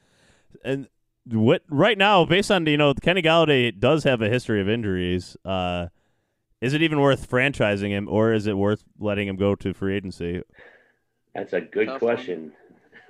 And 0.63 0.89
what 1.25 1.63
right 1.71 1.97
now, 1.97 2.27
based 2.27 2.51
on 2.51 2.67
you 2.67 2.77
know, 2.77 2.93
Kenny 2.93 3.23
Golladay 3.23 3.79
does 3.79 4.05
have 4.05 4.21
a 4.21 4.29
history 4.29 4.61
of 4.61 4.69
injuries. 4.69 5.39
Uh, 5.43 5.87
is 6.61 6.75
it 6.75 6.83
even 6.83 7.01
worth 7.01 7.31
franchising 7.31 7.89
him, 7.89 8.09
or 8.11 8.35
is 8.35 8.47
it 8.47 8.59
worth 8.59 8.85
letting 8.99 9.27
him 9.27 9.37
go 9.37 9.55
to 9.55 9.73
free 9.73 9.97
agency? 9.97 10.43
That's 11.35 11.55
a 11.55 11.63
good 11.63 11.89
Tough 11.89 12.03
one. 12.03 12.53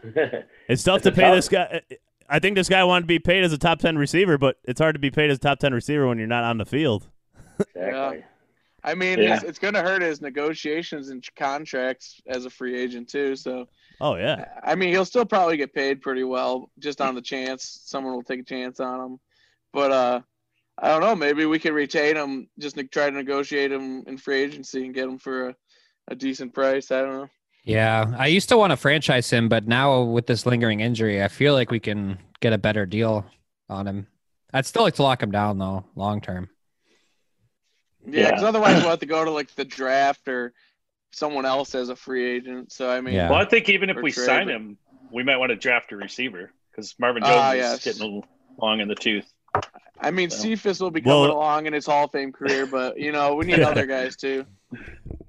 Question. 0.03 0.43
It's 0.69 0.83
tough 0.83 0.97
It's 0.99 1.05
to 1.05 1.13
pay 1.13 1.23
tough- 1.23 1.35
this 1.37 1.49
guy. 1.49 1.81
I 2.29 2.41
think 2.41 2.57
this 2.57 2.69
guy 2.69 2.83
wanted 2.83 3.03
to 3.03 3.07
be 3.07 3.19
paid 3.21 3.45
as 3.45 3.53
a 3.53 3.59
top 3.59 3.79
ten 3.79 3.97
receiver, 3.97 4.37
but 4.37 4.57
it's 4.65 4.81
hard 4.81 4.95
to 4.95 4.99
be 4.99 5.11
paid 5.11 5.31
as 5.31 5.37
a 5.39 5.41
top 5.41 5.59
ten 5.61 5.73
receiver 5.73 6.07
when 6.09 6.19
you're 6.19 6.27
not 6.27 6.43
on 6.45 6.59
the 6.59 6.67
field. 6.67 7.07
exactly. 7.75 8.25
I 8.85 8.95
mean, 8.95 9.19
Yeah. 9.21 9.35
it's, 9.37 9.45
it's 9.45 9.59
going 9.59 9.75
to 9.75 9.83
hurt 9.83 10.01
his 10.03 10.21
negotiations 10.21 11.09
and 11.09 11.25
contracts 11.37 12.21
as 12.29 12.45
a 12.45 12.51
free 12.51 12.79
agent 12.79 13.09
too. 13.09 13.35
So, 13.35 13.67
Oh 14.01 14.15
yeah, 14.17 14.45
I 14.63 14.75
mean, 14.75 14.91
he'll 14.91 15.05
still 15.05 15.25
probably 15.25 15.57
get 15.57 15.73
paid 15.75 16.03
pretty 16.03 16.23
well 16.25 16.71
just 16.79 17.01
on 17.01 17.15
the 17.15 17.23
chance 17.23 17.81
someone 17.85 18.13
will 18.15 18.23
take 18.23 18.41
a 18.41 18.45
chance 18.45 18.79
on 18.81 19.01
him. 19.01 19.21
But 19.73 19.91
uh, 19.93 20.21
I 20.79 20.89
don't 20.89 21.01
know. 21.01 21.17
Maybe 21.17 21.47
we 21.47 21.59
could 21.59 21.73
retain 21.73 22.17
him. 22.17 22.49
Just 22.59 22.77
ne- 22.77 22.85
try 22.85 23.09
to 23.11 23.17
negotiate 23.17 23.73
him 23.73 24.05
in 24.07 24.19
free 24.19 24.41
agency 24.43 24.85
and 24.85 24.95
get 24.95 25.05
him 25.09 25.19
for 25.19 25.49
a, 25.49 25.57
a 26.09 26.15
decent 26.15 26.53
price. 26.55 26.91
I 26.91 27.01
don't 27.03 27.13
know. 27.15 27.29
Yeah, 27.67 28.15
I 28.17 28.29
used 28.29 28.49
to 28.51 28.57
want 28.57 28.71
to 28.71 28.77
franchise 28.77 29.29
him, 29.29 29.49
but 29.49 29.67
now 29.67 30.03
with 30.03 30.27
this 30.27 30.47
lingering 30.47 30.79
injury, 30.81 31.23
I 31.23 31.27
feel 31.29 31.53
like 31.53 31.73
we 31.73 31.81
can 31.81 32.17
get 32.41 32.53
a 32.53 32.59
better 32.59 32.87
deal 32.87 33.27
on 33.69 33.89
him. 33.89 34.07
I'd 34.53 34.67
still 34.67 34.83
like 34.83 34.95
to 34.95 35.03
lock 35.03 35.21
him 35.21 35.33
down 35.33 35.59
though, 35.59 35.85
long 35.97 36.21
term. 36.21 36.49
Yeah, 38.07 38.27
because 38.27 38.43
Yeah. 38.43 38.49
otherwise 38.49 38.77
we'll 38.81 38.91
have 38.91 39.01
to 39.01 39.07
go 39.07 39.25
to 39.25 39.33
like 39.33 39.53
the 39.57 39.65
draft 39.65 40.29
or 40.29 40.55
someone 41.11 41.45
else 41.45 41.75
as 41.75 41.89
a 41.89 41.97
free 41.97 42.25
agent. 42.37 42.71
So 42.71 42.89
I 42.89 43.01
mean, 43.01 43.15
Yeah. 43.15 43.31
Well, 43.31 43.41
I 43.41 43.45
think 43.45 43.69
even 43.69 43.91
if 43.91 43.97
we 43.97 44.13
trade, 44.13 44.27
sign 44.27 44.49
him, 44.49 44.79
we 45.11 45.25
might 45.25 45.39
want 45.39 45.51
to 45.51 45.57
draft 45.57 45.91
a 45.91 45.97
receiver 45.97 46.53
because 46.71 46.95
Marvin 47.01 47.25
Jones 47.25 47.33
Ah, 47.35 47.53
is 47.55 47.81
getting 47.83 48.03
a 48.03 48.05
little 48.05 48.27
long 48.63 48.79
in 48.81 48.87
the 48.87 48.95
tooth. 48.95 49.27
I 50.01 50.11
mean, 50.11 50.31
So- 50.31 50.43
Cephus 50.43 50.81
will 50.81 50.91
be 50.91 51.01
coming 51.01 51.21
Well- 51.23 51.33
along 51.33 51.67
in 51.67 51.73
his 51.73 51.87
Hall 51.87 52.05
of 52.05 52.13
Fame 52.13 52.33
career, 52.33 52.67
but 52.67 52.99
you 52.99 53.13
know, 53.13 53.35
we 53.35 53.47
need 53.47 53.59
Yeah. 53.59 53.69
other 53.69 53.87
guys 53.87 54.17
too. 54.17 54.45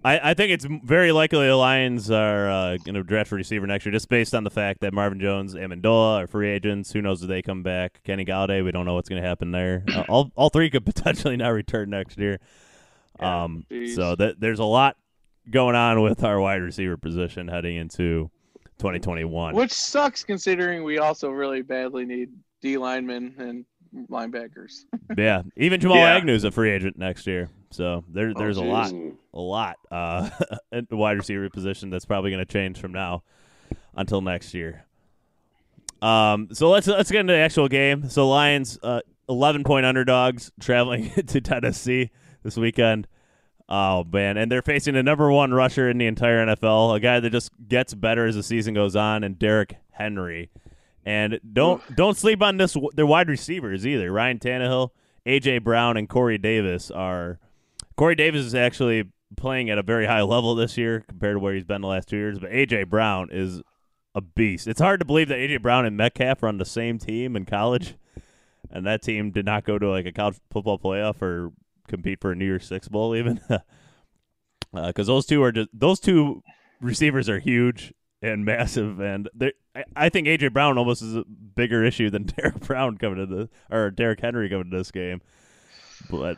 I, 0.04 0.32
I 0.32 0.34
think 0.34 0.52
it's 0.52 0.66
very 0.84 1.12
likely 1.12 1.48
the 1.48 1.56
Lions 1.56 2.10
are 2.12 2.50
uh, 2.50 2.78
going 2.78 2.96
to 2.96 3.04
draft 3.04 3.32
a 3.32 3.36
receiver 3.36 3.68
next 3.68 3.86
year, 3.86 3.92
just 3.94 4.10
based 4.10 4.34
on 4.34 4.44
the 4.44 4.50
fact 4.50 4.82
that 4.82 4.94
Marvin 4.94 5.20
Jones, 5.20 5.54
Amendola 5.54 6.24
are 6.24 6.28
free 6.28 6.50
agents. 6.50 6.92
Who 6.92 7.02
knows 7.02 7.22
if 7.22 7.30
they 7.30 7.42
come 7.42 7.62
back? 7.64 8.02
Kenny 8.04 8.26
Golladay, 8.26 8.64
we 8.64 8.72
don't 8.72 8.86
know 8.86 8.94
what's 8.96 9.10
going 9.10 9.22
to 9.22 9.28
happen 9.28 9.52
there. 9.52 9.84
Uh, 9.94 10.04
all 10.10 10.32
all 10.36 10.50
three 10.50 10.70
could 10.70 10.86
potentially 10.94 11.38
not 11.38 11.50
return 11.50 11.90
next 11.90 12.18
year. 12.18 12.40
Um, 13.20 13.66
jeez. 13.72 13.96
so 13.96 14.16
that 14.16 14.40
there's 14.40 14.60
a 14.60 14.64
lot 14.66 14.96
going 15.50 15.76
on 15.76 16.02
with 16.02 16.24
our 16.24 16.40
wide 16.40 16.62
receiver 16.62 16.98
position 16.98 17.48
heading 17.48 17.76
into 17.78 18.30
2021. 18.80 19.56
Which 19.56 19.72
sucks 19.74 20.24
considering 20.24 20.84
we 20.84 21.00
also 21.00 21.30
really 21.30 21.62
badly 21.64 22.06
need 22.06 22.30
D 22.62 22.78
linemen 22.78 23.34
and 23.40 23.66
linebackers. 24.10 24.86
yeah, 25.18 25.42
even 25.56 25.80
Jamal 25.80 25.98
Yeah. 25.98 26.16
Agnew's 26.16 26.44
a 26.44 26.52
free 26.52 26.72
agent 26.72 26.98
next 26.98 27.28
year. 27.28 27.50
So 27.72 28.04
there, 28.10 28.32
Oh, 28.36 28.40
there's 28.40 28.58
a 28.58 28.64
lot. 28.64 28.92
A 29.34 29.40
lot 29.40 29.78
uh, 29.92 30.30
at 30.72 30.90
the 30.90 30.96
wide 30.98 31.18
receiver 31.18 31.50
position 31.50 31.90
that's 31.90 32.06
probably 32.06 32.32
going 32.32 32.46
to 32.46 32.52
change 32.52 32.80
from 32.80 32.92
now 32.92 33.24
until 33.96 34.22
next 34.22 34.54
year. 34.54 34.86
Um, 36.02 36.50
so 36.54 36.70
let's 36.70 36.88
let's 36.88 37.12
get 37.12 37.22
into 37.22 37.34
the 37.34 37.40
actual 37.40 37.68
game. 37.68 38.10
So 38.10 38.28
Lions, 38.30 38.78
uh, 38.84 39.02
eleven 39.28 39.64
point 39.64 39.86
underdogs 39.86 40.52
traveling 40.60 41.10
to 41.28 41.42
Tennessee 41.42 42.12
this 42.44 42.56
weekend. 42.56 43.08
Oh 43.70 44.04
man, 44.06 44.38
and 44.38 44.50
they're 44.52 44.62
facing 44.62 44.94
the 44.94 45.04
number 45.04 45.30
one 45.32 45.54
rusher 45.54 45.90
in 45.90 45.98
the 45.98 46.06
entire 46.08 46.46
NFL, 46.46 46.96
a 46.96 47.00
guy 47.00 47.20
that 47.20 47.32
just 47.32 47.52
gets 47.68 47.94
better 47.94 48.26
as 48.26 48.36
the 48.36 48.44
season 48.44 48.74
goes 48.74 48.96
on, 48.96 49.24
and 49.24 49.38
Derrick 49.38 49.76
Henry. 49.92 50.50
And 51.08 51.40
don't 51.54 51.82
don't 51.96 52.18
sleep 52.18 52.42
on 52.42 52.58
this. 52.58 52.76
Their 52.94 53.06
wide 53.06 53.30
receivers 53.30 53.88
either. 53.88 54.12
Ryan 54.12 54.40
Tannehill, 54.40 54.90
AJ 55.26 55.64
Brown, 55.64 55.96
and 55.96 56.10
Corey 56.10 56.38
Davis 56.38 56.92
are. 56.92 57.40
Corey 57.96 58.14
Davis 58.14 58.44
is 58.44 58.54
actually 58.54 59.06
playing 59.38 59.70
at 59.70 59.78
a 59.78 59.84
very 59.84 60.06
high 60.06 60.22
level 60.22 60.54
this 60.54 60.78
year 60.78 61.06
compared 61.08 61.36
to 61.36 61.40
where 61.40 61.54
he's 61.54 61.64
been 61.64 61.80
the 61.80 61.88
last 61.88 62.10
two 62.10 62.18
years. 62.18 62.40
But 62.40 62.52
AJ 62.52 62.90
Brown 62.90 63.30
is 63.32 63.62
a 64.16 64.20
beast. 64.20 64.68
It's 64.68 64.82
hard 64.82 65.00
to 65.00 65.06
believe 65.06 65.30
that 65.30 65.38
AJ 65.38 65.62
Brown 65.62 65.86
and 65.86 65.96
Metcalf 65.96 66.44
are 66.44 66.50
on 66.50 66.58
the 66.58 66.66
same 66.66 66.98
team 66.98 67.38
in 67.38 67.46
college, 67.46 67.96
and 68.70 68.86
that 68.86 69.02
team 69.02 69.32
did 69.32 69.46
not 69.46 69.64
go 69.64 69.80
to 69.80 69.90
like 69.90 70.06
a 70.06 70.12
college 70.12 70.36
football 70.52 70.78
playoff 70.78 71.22
or 71.22 71.54
compete 71.88 72.20
for 72.20 72.34
a 72.34 72.36
New 72.36 72.44
Year's 72.44 72.68
Six 72.68 72.90
bowl 72.90 73.16
even. 73.16 73.40
Uh, 74.74 74.88
because 74.88 75.08
those 75.08 75.26
two 75.26 75.42
are 75.42 75.52
just 75.54 75.70
those 75.74 75.98
two 75.98 76.44
receivers 76.82 77.30
are 77.30 77.40
huge 77.40 77.94
and 78.22 78.44
massive, 78.46 79.00
and 79.00 79.30
I, 79.76 79.84
I 79.96 80.10
think 80.10 80.28
AJ 80.28 80.54
Brown 80.54 80.78
almost 80.78 81.02
is 81.02 81.16
a 81.16 81.24
bigger 81.24 81.84
issue 81.84 82.10
than 82.10 82.24
Derek 82.38 82.60
Brown 82.62 82.98
coming 82.98 83.18
to 83.20 83.26
the 83.26 83.50
or 83.70 83.92
Derrick 83.92 84.20
Henry 84.20 84.50
coming 84.50 84.72
to 84.72 84.78
this 84.78 84.92
game. 84.92 85.22
But 86.10 86.38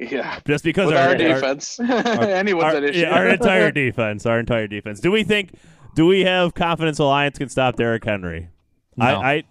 Yeah. 0.00 0.40
just 0.46 0.64
because 0.64 0.86
With 0.88 0.96
our, 0.96 1.04
our, 1.04 1.08
our- 1.10 1.16
defense, 1.16 1.78
anyone's 1.80 2.64
our, 2.64 2.76
an 2.76 2.84
issue. 2.84 3.00
yeah, 3.00 3.10
our 3.16 3.28
entire 3.30 3.70
defense, 3.70 4.26
our 4.26 4.38
entire 4.38 4.66
defense. 4.66 5.00
Do 5.00 5.10
we 5.10 5.24
think? 5.24 5.54
Do 5.94 6.06
we 6.06 6.24
have 6.24 6.52
confidence 6.54 6.98
Alliance 6.98 7.38
can 7.38 7.48
stop 7.48 7.76
Derrick 7.76 8.04
Henry? 8.04 8.50
No. 8.96 9.06
I, 9.06 9.36
I, 9.36 9.44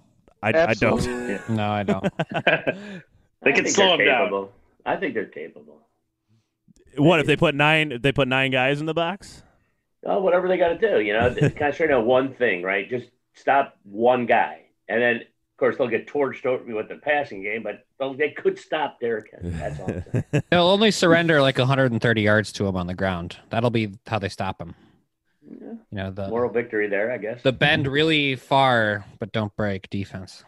I, 0.43 0.49
I 0.67 0.73
don't. 0.75 0.93
Absolutely. 0.99 1.55
No, 1.55 1.69
I 1.69 1.83
don't. 1.83 2.03
They 3.41 3.51
can 3.51 3.63
think 3.63 3.67
slow 3.69 3.97
they're 3.97 4.01
him 4.01 4.05
down. 4.05 4.25
capable. 4.25 4.51
I 4.85 4.95
think 4.97 5.13
they're 5.15 5.25
capable. 5.25 5.81
What 6.97 7.19
if 7.19 7.25
they 7.25 7.35
put 7.35 7.55
nine? 7.55 7.91
If 7.91 8.01
they 8.03 8.11
put 8.11 8.27
nine 8.27 8.51
guys 8.51 8.79
in 8.79 8.85
the 8.85 8.93
box? 8.93 9.41
Oh, 10.05 10.19
whatever 10.19 10.47
they 10.47 10.57
got 10.57 10.69
to 10.69 10.77
do, 10.77 11.01
you 11.01 11.13
know, 11.13 11.29
concentrate 11.57 11.91
on 11.91 12.05
one 12.05 12.33
thing, 12.33 12.61
right? 12.61 12.89
Just 12.89 13.09
stop 13.33 13.77
one 13.83 14.25
guy, 14.25 14.61
and 14.87 15.01
then 15.01 15.15
of 15.15 15.57
course 15.57 15.77
they'll 15.77 15.87
get 15.87 16.07
torched 16.07 16.45
over 16.45 16.63
with 16.75 16.89
the 16.89 16.95
passing 16.95 17.41
game, 17.41 17.63
but 17.63 17.85
they'll, 17.97 18.15
could 18.35 18.59
stop 18.59 18.99
Derrick 18.99 19.31
Henry. 19.31 19.51
That's 19.57 19.79
all. 19.79 19.89
I'm. 19.89 20.43
They'll 20.51 20.67
only 20.67 20.91
surrender 20.91 21.41
like 21.41 21.57
130 21.57 22.21
yards 22.21 22.51
to 22.53 22.67
him 22.67 22.75
on 22.75 22.87
the 22.87 22.93
ground. 22.93 23.37
That'll 23.49 23.69
be 23.69 23.97
how 24.05 24.19
they 24.19 24.29
stop 24.29 24.59
him. 24.59 24.75
Yeah. 25.49 25.67
You 25.67 25.79
know 25.91 26.11
the 26.11 26.27
Moral 26.27 26.51
victory 26.51 26.89
there, 26.89 27.11
I 27.11 27.17
guess. 27.17 27.41
the 27.41 27.53
bend 27.53 27.87
really 27.87 28.35
far 28.35 29.05
but 29.19 29.31
don't 29.31 29.55
break 29.55 29.89
defense. 29.89 30.43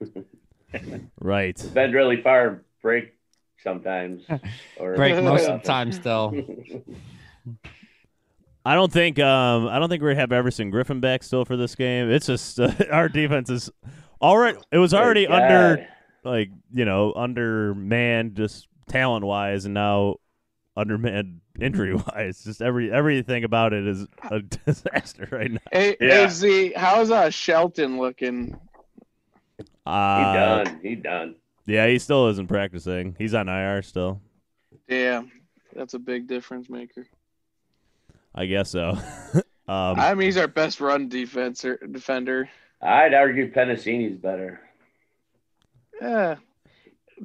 right. 1.20 1.70
bend 1.74 1.94
really 1.94 2.22
far, 2.22 2.62
break 2.80 3.14
sometimes, 3.62 4.22
or 4.78 4.94
Break 4.94 5.22
most 5.22 5.48
of 5.48 5.60
the 5.60 5.66
time 5.66 5.92
still. 5.92 6.32
I 8.64 8.74
don't 8.74 8.92
think. 8.92 9.18
Um, 9.18 9.68
I 9.68 9.78
don't 9.78 9.88
think 9.88 10.02
we 10.02 10.14
have 10.14 10.32
Everson 10.32 10.72
Griffen 10.72 11.00
back 11.00 11.22
still 11.22 11.44
for 11.44 11.56
this 11.56 11.74
game. 11.74 12.10
It's 12.10 12.26
just 12.26 12.58
uh, 12.58 12.72
our 12.90 13.08
defense 13.08 13.50
is 13.50 13.70
already. 14.22 14.58
It 14.72 14.78
was 14.78 14.94
already 14.94 15.26
Good 15.26 15.32
under, 15.34 15.86
like 16.24 16.50
you 16.72 16.84
know, 16.84 17.12
under 17.14 17.74
man 17.74 18.34
just 18.34 18.68
talent 18.88 19.24
wise, 19.24 19.64
and 19.66 19.74
now 19.74 20.16
under 20.76 20.96
man 20.98 21.40
injury 21.60 21.94
wise. 21.94 22.42
Just 22.42 22.62
every 22.62 22.90
everything 22.90 23.44
about 23.44 23.72
it 23.74 23.86
is 23.86 24.06
a 24.30 24.40
disaster 24.66 25.28
right 25.30 25.50
now. 25.52 25.58
Hey, 25.70 25.96
Yeah. 26.00 26.22
hey, 26.22 26.28
Z, 26.28 26.72
how's 26.74 27.10
uh, 27.10 27.28
Shelton 27.30 27.98
looking? 27.98 28.58
He 29.58 29.64
Uh, 29.86 30.32
done. 30.64 30.80
He 30.82 30.94
done. 30.94 31.34
Yeah, 31.66 31.86
he 31.86 31.98
still 31.98 32.28
isn't 32.28 32.46
practicing. 32.48 33.14
He's 33.18 33.34
on 33.34 33.48
IR 33.48 33.82
still. 33.82 34.20
Damn. 34.88 35.30
that's 35.74 35.94
a 35.94 35.98
big 35.98 36.26
difference 36.26 36.68
maker. 36.70 37.06
I 38.34 38.46
guess 38.46 38.70
so. 38.70 38.90
um, 39.34 39.42
I 39.68 40.14
mean, 40.14 40.26
he's 40.26 40.36
our 40.36 40.48
best 40.48 40.80
run 40.80 41.08
defenser 41.08 41.78
defender. 41.92 42.48
I'd 42.82 43.14
argue 43.14 43.50
Penisini's 43.52 44.16
better. 44.16 44.60
Yeah, 46.00 46.36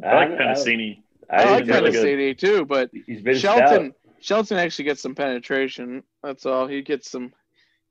I 0.04 0.15
like 0.15 0.30
I- 0.32 0.38
Penisini. 0.38 1.02
I, 1.32 1.43
like 1.52 1.65
he's 1.65 2.04
really 2.04 2.34
too, 2.34 2.65
but 2.65 2.89
He's 3.06 3.22
been 3.22 3.38
Shelton 3.38 3.91
stout. 3.91 3.95
Shelton 4.19 4.58
actually 4.58 4.86
gets 4.86 5.02
some 5.02 5.13
penetration. 5.13 6.04
That's 6.24 6.45
all. 6.45 6.67
He 6.67 6.82
gets 6.82 7.12
some. 7.12 7.34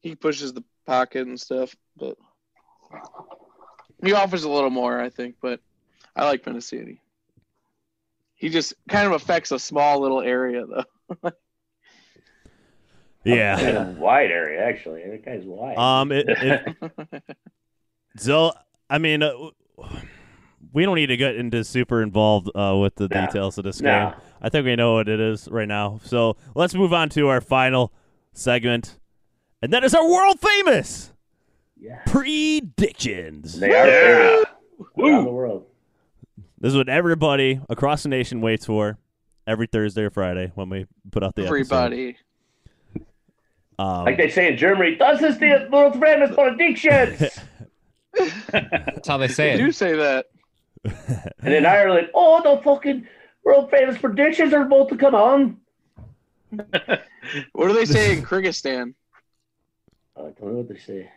He 0.01 0.17
pushes 0.17 0.53
the 0.53 0.65
pocket 0.87 1.27
and 1.27 1.41
stuff, 1.41 1.75
but 1.97 2.17
he 4.03 4.13
offers 4.13 4.45
a 4.45 4.51
little 4.51 4.71
more, 4.71 5.01
I 5.01 5.09
think. 5.09 5.37
But 5.41 5.61
I 6.17 6.25
like 6.25 6.43
Penisini. 6.43 6.99
He 8.35 8.49
just 8.49 8.75
kind 8.89 9.07
of 9.07 9.13
affects 9.13 9.53
a 9.53 9.59
small 9.59 10.01
little 10.01 10.21
area, 10.21 10.65
though. 10.67 11.31
In 13.33 13.37
yeah. 13.37 13.88
a 13.88 13.93
wide 13.93 14.31
area, 14.31 14.64
actually. 14.64 15.03
That 15.09 15.25
guy's 15.25 15.45
wide. 15.45 15.77
Um. 15.77 16.12
It, 16.12 16.27
it, 16.29 17.23
so 18.17 18.53
I 18.91 18.99
mean, 18.99 19.23
uh, 19.23 19.33
we 20.73 20.85
don't 20.85 20.97
need 20.97 21.07
to 21.09 21.17
get 21.17 21.37
into 21.37 21.64
super 21.64 22.03
involved 22.03 22.51
uh, 22.55 22.77
with 22.81 22.95
the 22.97 23.09
No. 23.09 23.27
details 23.27 23.59
of 23.59 23.64
this 23.64 23.81
No. 23.81 23.91
game. 24.11 24.21
I 24.41 24.49
think 24.49 24.64
we 24.64 24.77
know 24.77 24.95
what 24.95 25.09
it 25.09 25.21
is 25.21 25.49
right 25.51 25.69
now. 25.69 26.01
So 26.05 26.37
let's 26.55 26.75
move 26.75 26.93
on 26.93 27.09
to 27.11 27.29
our 27.29 27.41
final 27.41 27.93
segment, 28.33 28.99
and 29.62 29.73
that 29.73 29.85
is 29.85 29.95
our 29.95 30.09
world 30.09 30.38
famous 30.41 31.12
yeah. 31.79 32.01
predictions. 32.07 33.59
They 33.61 33.75
are 33.75 33.87
Yeah. 33.87 34.45
famous 34.97 35.12
around 35.12 35.25
the 35.25 35.33
world. 35.33 35.67
This 36.61 36.71
is 36.71 36.77
what 36.77 36.88
everybody 36.88 37.61
across 37.69 38.03
the 38.05 38.09
nation 38.09 38.41
waits 38.41 38.67
for 38.67 38.99
every 39.47 39.67
Thursday 39.67 40.03
or 40.03 40.11
Friday 40.11 40.51
when 40.55 40.69
we 40.71 40.87
put 41.11 41.23
out 41.23 41.35
the 41.35 41.43
episode. 41.47 42.17
Everybody. 43.79 43.99
Um, 43.99 44.05
Like 44.05 44.17
they 44.17 44.29
say 44.31 44.49
in 44.49 44.57
Germany, 44.57 44.97
das 44.97 45.23
ist 45.23 45.41
die 45.41 45.67
world 45.71 45.99
famous 46.01 46.35
predictions. 46.35 47.19
That's 48.51 49.07
how 49.09 49.19
they 49.19 49.29
say 49.29 49.53
You 49.53 49.59
do 49.59 49.67
it. 49.69 49.75
say 49.75 49.95
that. 49.95 50.27
and 51.43 51.55
in 51.55 51.67
Ireland, 51.67 52.09
oh, 52.14 52.43
the 52.43 52.62
fucking 52.62 53.07
world 53.45 53.71
famous 53.71 53.99
predictions 53.99 54.53
are 54.53 54.62
about 54.62 54.88
to 54.91 54.97
come 54.97 55.14
on. 55.14 55.59
What 57.53 57.69
do 57.69 57.75
they 57.75 57.85
say 57.85 58.17
in 58.17 58.23
Kyrgyzstan? 58.23 58.95
I 60.17 60.21
don't 60.21 60.41
know 60.43 60.62
what 60.62 60.69
they 60.69 60.79
say. 60.79 61.11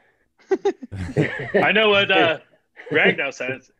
I 1.63 1.71
know 1.71 1.89
what 1.89 2.11
uh, 2.11 2.39
Ragnar 2.91 3.31
says. 3.31 3.71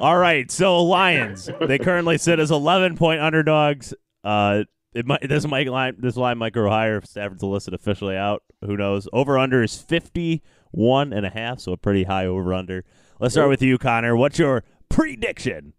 All 0.00 0.18
right, 0.18 0.50
so 0.50 0.82
Lions. 0.84 1.50
They 1.60 1.78
currently 1.78 2.18
sit 2.18 2.38
as 2.38 2.50
11 2.50 2.96
point 2.96 3.20
underdogs. 3.20 3.94
Uh, 4.22 4.64
it 4.94 5.06
might 5.06 5.28
this 5.28 5.46
might 5.46 5.68
line 5.68 5.96
this 5.98 6.16
line 6.16 6.38
might 6.38 6.52
grow 6.52 6.70
higher 6.70 6.96
if 6.96 7.06
Stafford's 7.06 7.42
listed 7.42 7.74
officially 7.74 8.16
out. 8.16 8.42
Who 8.64 8.76
knows? 8.76 9.08
Over 9.12 9.38
under 9.38 9.62
is 9.62 9.76
51 9.76 11.12
and 11.12 11.26
a 11.26 11.30
half, 11.30 11.60
so 11.60 11.72
a 11.72 11.76
pretty 11.76 12.04
high 12.04 12.26
over 12.26 12.54
under. 12.54 12.84
Let's 13.20 13.34
start 13.34 13.48
with 13.48 13.62
you, 13.62 13.78
Connor. 13.78 14.16
What's 14.16 14.38
your 14.38 14.64
prediction 14.88 15.74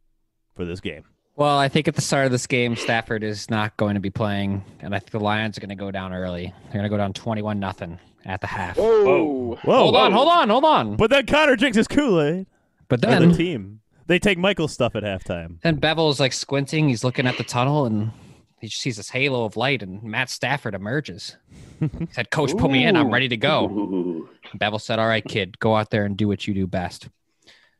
for 0.55 0.65
this 0.65 0.79
game? 0.79 1.05
Well, 1.35 1.57
I 1.57 1.69
think 1.69 1.87
at 1.87 1.95
the 1.95 2.01
start 2.01 2.25
of 2.25 2.31
this 2.31 2.47
game, 2.47 2.75
Stafford 2.75 3.23
is 3.23 3.49
not 3.49 3.77
going 3.77 3.93
to 3.93 4.01
be 4.01 4.09
playing, 4.09 4.63
and 4.81 4.93
I 4.93 4.99
think 4.99 5.11
the 5.11 5.21
Lions 5.21 5.57
are 5.57 5.61
going 5.61 5.69
to 5.69 5.75
go 5.75 5.89
down 5.89 6.13
early. 6.13 6.53
They're 6.63 6.73
going 6.73 6.83
to 6.83 6.89
go 6.89 6.97
down 6.97 7.13
twenty-one 7.13 7.59
nothing 7.59 7.97
at 8.25 8.41
the 8.41 8.47
half. 8.47 8.77
Whoa. 8.77 9.55
Whoa! 9.55 9.77
Hold 9.77 9.95
on, 9.95 10.11
hold 10.11 10.27
on, 10.27 10.49
hold 10.49 10.65
on. 10.65 10.95
But 10.97 11.09
then 11.09 11.25
Connor 11.25 11.55
drinks 11.55 11.77
his 11.77 11.87
Kool 11.87 12.21
Aid. 12.21 12.47
But 12.89 13.01
then 13.01 13.21
the 13.21 13.27
then, 13.27 13.37
team 13.37 13.81
they 14.09 14.19
take 14.19 14.37
Michael's 14.37 14.73
stuff 14.73 14.95
at 14.95 15.03
halftime. 15.03 15.61
then 15.61 15.79
Bevell's 15.79 16.19
like 16.19 16.33
squinting. 16.33 16.89
He's 16.89 17.05
looking 17.05 17.25
at 17.25 17.37
the 17.37 17.43
tunnel, 17.45 17.85
and 17.85 18.11
he 18.59 18.67
just 18.67 18.81
sees 18.81 18.97
this 18.97 19.09
halo 19.11 19.45
of 19.45 19.55
light, 19.55 19.81
and 19.81 20.03
Matt 20.03 20.29
Stafford 20.29 20.75
emerges. 20.75 21.37
He 21.79 21.89
said, 22.11 22.29
"Coach, 22.29 22.51
put 22.57 22.69
me 22.69 22.85
in. 22.85 22.97
I'm 22.97 23.09
ready 23.11 23.29
to 23.29 23.37
go." 23.37 23.65
Ooh. 23.69 24.29
Bevell 24.57 24.81
said, 24.81 24.99
"All 24.99 25.07
right, 25.07 25.23
kid, 25.23 25.57
go 25.59 25.75
out 25.77 25.91
there 25.91 26.03
and 26.03 26.17
do 26.17 26.27
what 26.27 26.45
you 26.45 26.53
do 26.53 26.67
best." 26.67 27.07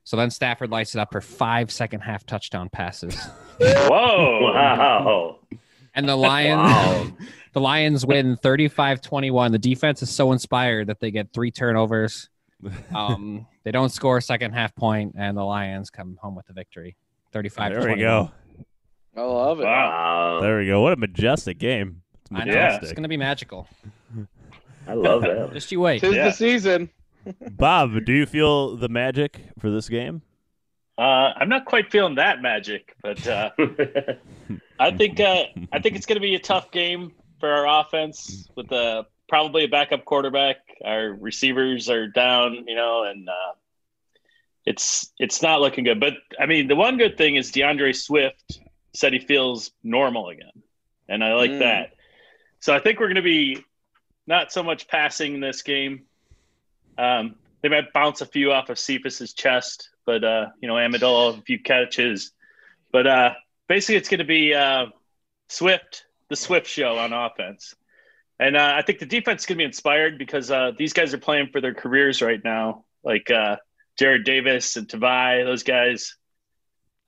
So 0.06 0.16
then 0.18 0.32
Stafford 0.32 0.72
lights 0.72 0.96
it 0.96 1.00
up 1.00 1.12
for 1.12 1.20
five 1.22 1.70
second 1.72 2.00
half 2.02 2.26
touchdown 2.26 2.70
passes, 2.70 3.14
Whoa! 3.60 4.52
Wow. 4.54 5.40
and 5.94 6.08
the 6.08 6.16
Lions, 6.16 6.58
Wow. 6.58 7.12
the 7.54 7.62
Lions 7.62 8.06
win 8.06 8.38
35-21. 8.38 9.52
The 9.52 9.60
defense 9.60 10.02
is 10.02 10.10
so 10.10 10.32
inspired 10.32 10.88
that 10.88 11.00
they 11.00 11.12
get 11.12 11.34
three 11.34 11.52
turnovers. 11.52 12.30
Um, 12.94 13.48
they 13.64 13.72
don't 13.72 13.90
score 13.90 14.18
a 14.18 14.22
second 14.22 14.52
half 14.54 14.76
point, 14.76 15.16
and 15.18 15.38
the 15.38 15.44
Lions 15.44 15.90
come 15.90 16.18
home 16.22 16.36
with 16.36 16.46
the 16.48 16.54
victory, 16.54 16.96
35 17.32 17.72
There 17.74 17.88
we 17.96 18.00
go. 18.00 18.32
I 19.16 19.22
love 19.22 19.60
it. 19.60 19.64
Wow. 19.64 20.36
Wow. 20.36 20.42
There 20.42 20.60
we 20.60 20.68
go. 20.68 20.82
What 20.82 20.94
a 20.94 20.98
majestic 20.98 21.58
game. 21.58 22.02
It's 22.22 22.32
I 22.32 22.40
know 22.40 22.46
majestic. 22.46 22.84
it's 22.84 22.92
going 22.94 23.04
to 23.04 23.10
be 23.10 23.18
magical. 23.18 23.68
I 24.88 24.94
love 24.94 25.22
that. 25.22 25.50
Just 25.54 25.72
you 25.72 25.80
wait. 25.80 26.00
Tis 26.02 26.16
Yeah. 26.16 26.26
the 26.26 26.32
season. 26.32 26.90
Bob, 27.52 28.06
do 28.06 28.14
you 28.14 28.26
feel 28.26 28.76
the 28.78 28.90
magic 28.90 29.42
for 29.60 29.70
this 29.70 29.88
game? 29.90 30.22
Uh, 30.98 31.32
I'm 31.38 31.48
not 31.50 31.66
quite 31.66 31.92
feeling 31.92 32.16
that 32.16 32.42
magic, 32.42 32.96
but 33.02 33.26
uh, 33.28 33.52
I 34.80 34.92
think 34.92 35.20
uh, 35.20 35.46
I 35.72 35.80
think 35.80 35.96
it's 35.96 36.06
going 36.06 36.16
to 36.18 36.22
be 36.22 36.36
a 36.36 36.40
tough 36.40 36.72
game 36.72 37.14
for 37.40 37.50
our 37.50 37.82
offense 37.82 38.50
with 38.56 38.72
uh, 38.72 39.04
probably 39.30 39.64
a 39.64 39.68
backup 39.68 40.04
quarterback. 40.06 40.58
Our 40.84 41.14
receivers 41.14 41.90
are 41.90 42.08
down, 42.08 42.66
you 42.68 42.76
know, 42.76 43.04
and 43.04 43.30
uh, 43.30 43.54
it's 44.66 45.12
it's 45.20 45.42
not 45.42 45.62
looking 45.62 45.84
good. 45.86 46.00
But 46.00 46.14
I 46.40 46.46
mean, 46.46 46.68
the 46.68 46.76
one 46.76 46.98
good 46.98 47.18
thing 47.18 47.36
is 47.36 47.52
D'Andre 47.52 47.94
Swift 47.94 48.60
said 48.94 49.14
he 49.14 49.20
feels 49.20 49.72
normal 49.84 50.30
again, 50.30 50.64
and 51.08 51.24
I 51.24 51.34
like 51.36 51.52
Mm. 51.52 51.60
that. 51.60 51.94
So 52.60 52.74
I 52.76 52.80
think 52.80 53.00
we're 53.00 53.08
going 53.08 53.16
to 53.16 53.22
be 53.22 53.64
not 54.28 54.52
so 54.52 54.64
much 54.64 54.88
passing 54.88 55.36
in 55.36 55.40
this 55.40 55.62
game. 55.62 56.06
Um, 56.98 57.36
they 57.62 57.70
might 57.70 57.94
bounce 57.94 58.22
a 58.22 58.26
few 58.26 58.52
off 58.52 58.70
of 58.70 58.78
Cephus's 58.78 59.34
chest, 59.34 59.90
but 60.06 60.24
uh, 60.24 60.48
you 60.62 60.68
know, 60.68 60.76
Amendola 60.76 61.38
a 61.40 61.42
few 61.42 61.60
catches. 61.62 62.32
But 62.92 63.08
uh, 63.08 63.34
basically, 63.68 63.96
it's 63.96 64.10
going 64.10 64.20
to 64.20 64.26
be 64.26 64.54
uh, 64.54 64.88
Swift, 65.48 66.06
the 66.30 66.36
Swift 66.36 66.68
show 66.68 66.98
on 66.98 67.14
offense, 67.14 67.76
and 68.40 68.56
uh, 68.58 68.74
I 68.78 68.82
think 68.82 69.00
the 69.00 69.06
defense 69.06 69.42
is 69.42 69.46
going 69.46 69.58
to 69.58 69.62
be 69.62 69.66
inspired 69.66 70.18
because 70.18 70.50
uh, 70.50 70.72
these 70.78 70.94
guys 70.94 71.14
are 71.14 71.18
playing 71.20 71.50
for 71.52 71.62
their 71.62 71.74
careers 71.74 72.22
right 72.22 72.42
now, 72.44 72.86
like 73.04 73.30
uh, 73.30 73.58
Jarrad 74.00 74.24
Davis 74.26 74.76
and 74.78 74.88
Tavai. 74.88 75.44
Those 75.46 75.64
guys, 75.64 76.16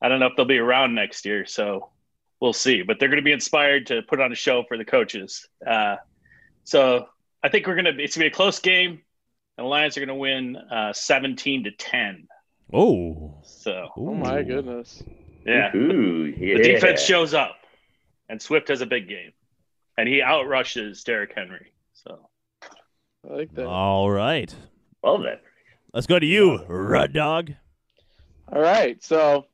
I 0.01 0.09
don't 0.09 0.19
know 0.19 0.27
if 0.27 0.33
they'll 0.35 0.45
be 0.45 0.57
around 0.57 0.93
next 0.95 1.25
year, 1.25 1.45
so 1.45 1.89
we'll 2.39 2.53
see. 2.53 2.81
But 2.81 2.99
they're 2.99 3.09
going 3.09 3.17
to 3.17 3.23
be 3.23 3.31
inspired 3.31 3.87
to 3.87 4.01
put 4.01 4.19
on 4.19 4.31
a 4.31 4.35
show 4.35 4.63
for 4.67 4.77
the 4.77 4.85
coaches. 4.85 5.47
Uh, 5.65 5.95
so 6.63 7.07
I 7.43 7.49
think 7.49 7.65
we're 7.67 7.75
going 7.75 7.85
to. 7.85 8.03
It's 8.03 8.15
going 8.17 8.25
to 8.25 8.29
be 8.29 8.33
a 8.33 8.35
close 8.35 8.59
game. 8.59 9.01
And 9.57 9.65
the 9.65 9.69
Lions 9.69 9.97
are 9.97 9.99
going 9.99 10.07
to 10.07 10.15
win 10.15 10.55
uh, 10.55 10.93
17 10.93 11.65
to 11.65 11.71
10. 11.71 12.27
Oh. 12.73 13.35
So, 13.43 13.89
Oh 13.97 14.13
my 14.13 14.43
goodness. 14.43 15.03
yeah. 15.45 15.75
Ooh, 15.75 16.33
yeah. 16.37 16.55
The 16.57 16.63
defense 16.63 17.01
shows 17.01 17.33
up, 17.33 17.57
and 18.29 18.41
Swift 18.41 18.69
has 18.69 18.79
a 18.81 18.85
big 18.85 19.09
game, 19.09 19.33
and 20.01 20.09
he 20.09 20.19
outrushes 20.19 21.03
Derrick 21.03 21.31
Henry. 21.35 21.71
So, 21.93 22.27
I 23.23 23.33
like 23.33 23.53
that. 23.53 23.67
All 23.67 24.09
right. 24.09 24.51
Love 25.03 25.21
that. 25.21 25.43
Let's 25.93 26.07
go 26.07 26.17
to 26.17 26.25
you, 26.25 26.57
Rud 26.65 27.13
Dog. 27.13 27.51
All 28.51 28.59
right. 28.59 29.01
So 29.03 29.45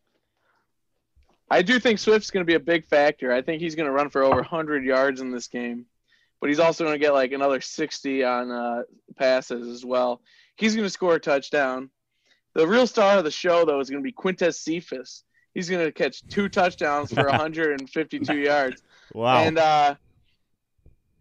I 1.52 1.64
do 1.64 1.80
think 1.80 2.00
Swift's 2.00 2.32
going 2.32 2.46
to 2.46 2.48
be 2.50 2.54
a 2.54 2.62
big 2.62 2.86
factor. 2.86 3.34
I 3.34 3.42
think 3.42 3.62
he's 3.62 3.76
going 3.76 3.88
to 3.88 3.92
run 3.92 4.10
for 4.10 4.24
over 4.24 4.38
100 4.38 4.86
yards 4.86 5.20
in 5.20 5.32
this 5.32 5.48
game, 5.48 5.86
but 6.40 6.48
he's 6.48 6.60
also 6.60 6.86
going 6.86 6.96
to 6.96 7.06
get 7.06 7.14
like 7.14 7.34
another 7.34 7.60
60 7.60 8.24
on 8.24 8.50
uh, 8.50 8.84
passes 9.18 9.68
as 9.68 9.84
well. 9.84 10.22
He's 10.56 10.76
going 10.76 10.86
to 10.86 10.90
score 10.90 11.16
a 11.16 11.20
touchdown. 11.20 11.90
The 12.54 12.66
real 12.66 12.88
star 12.88 13.18
of 13.18 13.26
the 13.26 13.32
show, 13.32 13.66
though, 13.66 13.82
is 13.82 13.90
going 13.90 14.02
to 14.02 14.08
be 14.08 14.14
Quintez 14.14 14.56
Cephus. 14.56 15.26
He's 15.54 15.70
going 15.70 15.86
to 15.86 15.92
catch 15.92 16.26
two 16.30 16.48
touchdowns 16.48 17.14
for 17.14 17.26
152 17.28 18.38
yards. 18.38 18.82
Wow. 19.14 19.40
And 19.40 19.58
uh, 19.58 19.96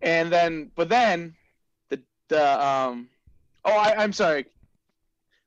and 0.02 0.30
then, 0.30 0.70
but 0.74 0.88
then 0.88 1.34
the 1.88 2.00
the 2.28 2.66
um, 2.66 3.08
oh, 3.64 3.76
I, 3.76 4.02
I'm 4.02 4.12
sorry. 4.12 4.46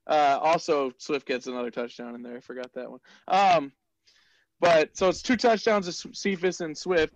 Uh, 0.06 0.38
also, 0.42 0.92
Swift 0.98 1.26
gets 1.26 1.46
another 1.46 1.70
touchdown 1.70 2.14
in 2.14 2.22
there. 2.22 2.36
I 2.36 2.40
forgot 2.40 2.72
that 2.74 2.90
one. 2.90 3.00
Um, 3.28 3.72
but 4.60 4.96
so 4.96 5.08
it's 5.08 5.22
two 5.22 5.36
touchdowns 5.36 5.86
to 5.86 6.14
Cephus 6.14 6.60
and 6.60 6.76
Swift. 6.76 7.14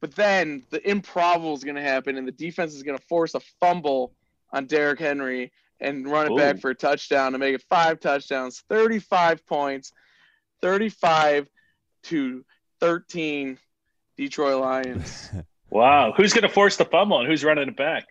But 0.00 0.16
then 0.16 0.64
the 0.70 0.86
improbable 0.88 1.54
is 1.54 1.62
going 1.62 1.76
to 1.76 1.82
happen, 1.82 2.18
and 2.18 2.26
the 2.26 2.32
defense 2.32 2.74
is 2.74 2.82
going 2.82 2.98
to 2.98 3.04
force 3.04 3.34
a 3.34 3.40
fumble 3.60 4.12
on 4.52 4.66
Derrick 4.66 4.98
Henry 4.98 5.52
and 5.80 6.10
run 6.10 6.30
it 6.30 6.36
back 6.36 6.60
for 6.60 6.70
a 6.70 6.74
touchdown 6.74 7.32
to 7.32 7.38
make 7.38 7.54
it 7.54 7.62
five 7.68 8.00
touchdowns, 8.00 8.64
35 8.68 9.46
points, 9.46 9.92
35 10.60 11.48
to 12.04 12.44
13 12.80 13.58
Detroit 14.16 14.60
Lions. 14.60 15.30
wow. 15.72 16.12
Who's 16.16 16.32
going 16.32 16.42
to 16.42 16.48
force 16.48 16.76
the 16.76 16.84
fumble 16.84 17.20
and 17.20 17.28
who's 17.28 17.44
running 17.44 17.68
it 17.68 17.76
back? 17.76 18.06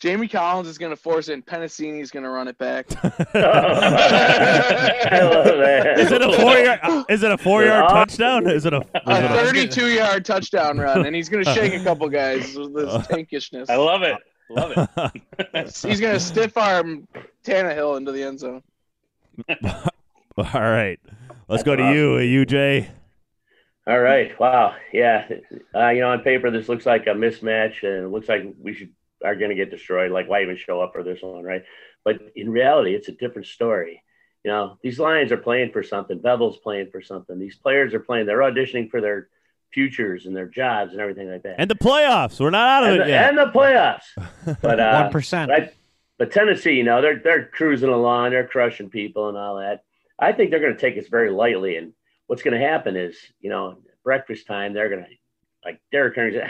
Jamie 0.00 0.28
Collins 0.28 0.66
is 0.66 0.78
going 0.78 0.90
to 0.90 0.96
force 0.96 1.28
it, 1.28 1.34
and 1.34 1.44
Penisini 1.44 2.00
is 2.00 2.10
going 2.10 2.22
to 2.22 2.30
run 2.30 2.48
it 2.48 2.56
back. 2.56 2.86
I 3.04 3.10
love 5.22 5.44
that. 5.44 5.98
Is 5.98 6.10
it 6.10 6.22
a 6.22 6.32
four 6.32 6.56
yard? 6.56 6.80
Uh, 6.82 7.04
is 7.10 7.22
it 7.22 7.30
a 7.30 7.36
four 7.36 7.64
yard 7.64 7.90
touchdown? 7.90 8.48
Is 8.48 8.64
it 8.64 8.72
a? 8.72 8.78
Is 8.78 8.86
A 9.06 9.18
it 9.18 9.24
a 9.24 9.28
32 9.28 9.88
yard 9.88 10.24
touchdown 10.24 10.78
run, 10.78 11.04
and 11.04 11.14
he's 11.14 11.28
going 11.28 11.44
to 11.44 11.52
shake 11.52 11.74
a 11.74 11.84
couple 11.84 12.08
guys 12.08 12.56
with 12.56 12.74
this 12.74 12.90
tankishness. 13.08 13.68
I 13.68 13.76
love 13.76 14.02
it. 14.02 14.16
Love 14.48 14.72
it. 14.74 15.76
He's 15.86 16.00
going 16.00 16.14
to 16.14 16.18
stiff 16.18 16.56
arm 16.56 17.06
Tannehill 17.44 17.98
into 17.98 18.10
the 18.10 18.22
end 18.24 18.40
zone. 18.40 18.62
All 20.36 20.60
right, 20.60 20.98
let's 21.46 21.62
go 21.62 21.76
to 21.76 21.92
you, 21.92 22.44
UJ. 22.44 22.88
All 23.86 23.98
right. 23.98 24.38
Wow. 24.38 24.76
Yeah. 24.92 25.28
Uh, 25.74 25.88
you 25.88 26.00
know, 26.00 26.10
on 26.10 26.20
paper, 26.20 26.50
this 26.50 26.68
looks 26.68 26.86
like 26.86 27.06
a 27.06 27.10
mismatch, 27.10 27.82
and 27.82 28.04
it 28.04 28.08
looks 28.08 28.28
like 28.28 28.42
we 28.60 28.74
should 28.74 28.92
are 29.24 29.34
going 29.36 29.50
to 29.50 29.56
get 29.56 29.70
destroyed. 29.70 30.12
Like, 30.12 30.28
why 30.28 30.42
even 30.42 30.56
show 30.56 30.80
up 30.80 30.92
for 30.92 31.02
this 31.02 31.20
one, 31.22 31.42
right? 31.42 31.62
But 32.04 32.20
in 32.34 32.50
reality, 32.50 32.94
it's 32.94 33.08
a 33.08 33.12
different 33.12 33.46
story. 33.46 34.02
You 34.44 34.50
know, 34.50 34.78
these 34.82 34.98
Lions 34.98 35.32
are 35.32 35.36
playing 35.36 35.72
for 35.72 35.82
something. 35.82 36.18
Bevell's 36.18 36.56
playing 36.58 36.90
for 36.90 37.02
something. 37.02 37.38
These 37.38 37.56
players 37.56 37.92
are 37.92 38.00
playing. 38.00 38.26
They're 38.26 38.38
auditioning 38.38 38.90
for 38.90 39.00
their 39.00 39.28
futures 39.72 40.26
and 40.26 40.34
their 40.34 40.46
jobs 40.46 40.92
and 40.92 41.00
everything 41.00 41.30
like 41.30 41.42
that. 41.42 41.56
And 41.58 41.70
the 41.70 41.74
playoffs. 41.74 42.40
We're 42.40 42.50
not 42.50 42.82
out 42.82 42.84
of 42.84 42.92
and 42.92 43.02
it 43.02 43.04
the, 43.04 43.10
yet. 43.10 43.28
and 43.28 43.38
the 43.38 43.46
playoffs. 43.46 44.58
But 44.62 44.80
uh, 44.80 45.02
One 45.02 45.12
percent. 45.12 45.50
but, 45.50 45.62
I, 45.62 45.72
but 46.18 46.32
Tennessee, 46.32 46.72
you 46.72 46.84
know, 46.84 47.02
they're 47.02 47.20
they're 47.22 47.46
cruising 47.46 47.90
along, 47.90 48.30
they're 48.30 48.46
crushing 48.46 48.88
people 48.90 49.28
and 49.28 49.36
all 49.36 49.56
that. 49.58 49.84
I 50.18 50.32
think 50.32 50.50
they're 50.50 50.60
going 50.60 50.74
to 50.74 50.80
take 50.80 50.98
us 50.98 51.08
very 51.08 51.30
lightly, 51.30 51.76
and 51.76 51.92
what's 52.30 52.42
going 52.42 52.56
to 52.56 52.64
happen 52.64 52.94
is, 52.96 53.16
you 53.40 53.50
know, 53.50 53.78
breakfast 54.04 54.46
time, 54.46 54.72
they're 54.72 54.88
going 54.88 55.02
to 55.02 55.08
like 55.64 55.80
Derrick 55.90 56.14
Henry's. 56.14 56.40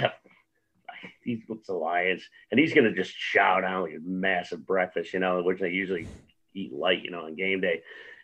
He's 1.24 1.40
with 1.48 1.64
the 1.64 1.72
Lions, 1.72 2.22
and 2.50 2.60
he's 2.60 2.74
going 2.74 2.84
to 2.84 2.92
just 2.92 3.14
shout 3.16 3.64
out 3.64 3.84
like 3.84 3.94
a 3.94 4.00
massive 4.04 4.66
breakfast, 4.66 5.14
you 5.14 5.20
know, 5.20 5.42
which 5.42 5.58
they 5.58 5.70
usually 5.70 6.06
eat 6.54 6.70
light, 6.74 7.02
you 7.02 7.10
know, 7.10 7.24
on 7.24 7.34
game 7.34 7.62
day, 7.62 7.80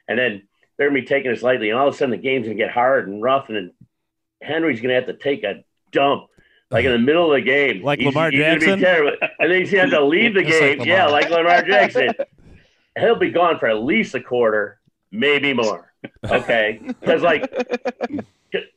and 0.06 0.18
then 0.18 0.42
they're 0.76 0.90
going 0.90 1.00
to 1.00 1.02
be 1.02 1.06
taking 1.08 1.30
this 1.30 1.42
lightly, 1.42 1.70
and 1.70 1.78
all 1.78 1.88
of 1.88 1.94
a 1.94 1.96
sudden 1.96 2.10
the 2.10 2.18
game's 2.18 2.44
going 2.46 2.58
to 2.58 2.62
get 2.62 2.70
hard 2.70 3.08
and 3.08 3.22
rough, 3.22 3.48
and 3.48 3.56
then 3.56 3.72
Henry's 4.42 4.82
going 4.82 4.90
to 4.90 4.94
have 4.96 5.06
to 5.06 5.14
take 5.14 5.42
a 5.44 5.64
dump. 5.92 6.26
Like 6.70 6.84
in 6.84 6.92
the 6.92 6.98
middle 6.98 7.32
of 7.32 7.36
the 7.38 7.40
game, 7.48 7.82
Like 7.82 8.00
He's- 8.00 8.12
Lamar 8.14 8.30
he's 8.30 8.40
gonna 8.40 8.54
be 8.58 8.60
Jackson? 8.66 8.80
terrible. 8.80 9.16
And 9.38 9.50
then 9.50 9.60
he's 9.60 9.70
going 9.70 9.88
to 9.88 9.94
have 9.96 10.00
to 10.02 10.06
leave 10.06 10.34
the 10.34 10.42
Just 10.44 10.60
like 10.60 10.78
game. 10.80 10.86
yeah, 10.88 11.06
like 11.06 11.30
Lamar 11.30 11.62
Jackson. 11.62 12.10
He'll 12.98 13.16
be 13.16 13.30
gone 13.30 13.58
for 13.58 13.68
at 13.68 13.82
least 13.82 14.14
a 14.14 14.20
quarter, 14.20 14.80
maybe 15.12 15.52
more. 15.54 15.85
Okay, 16.24 16.80
because 16.82 17.22
like 17.22 17.42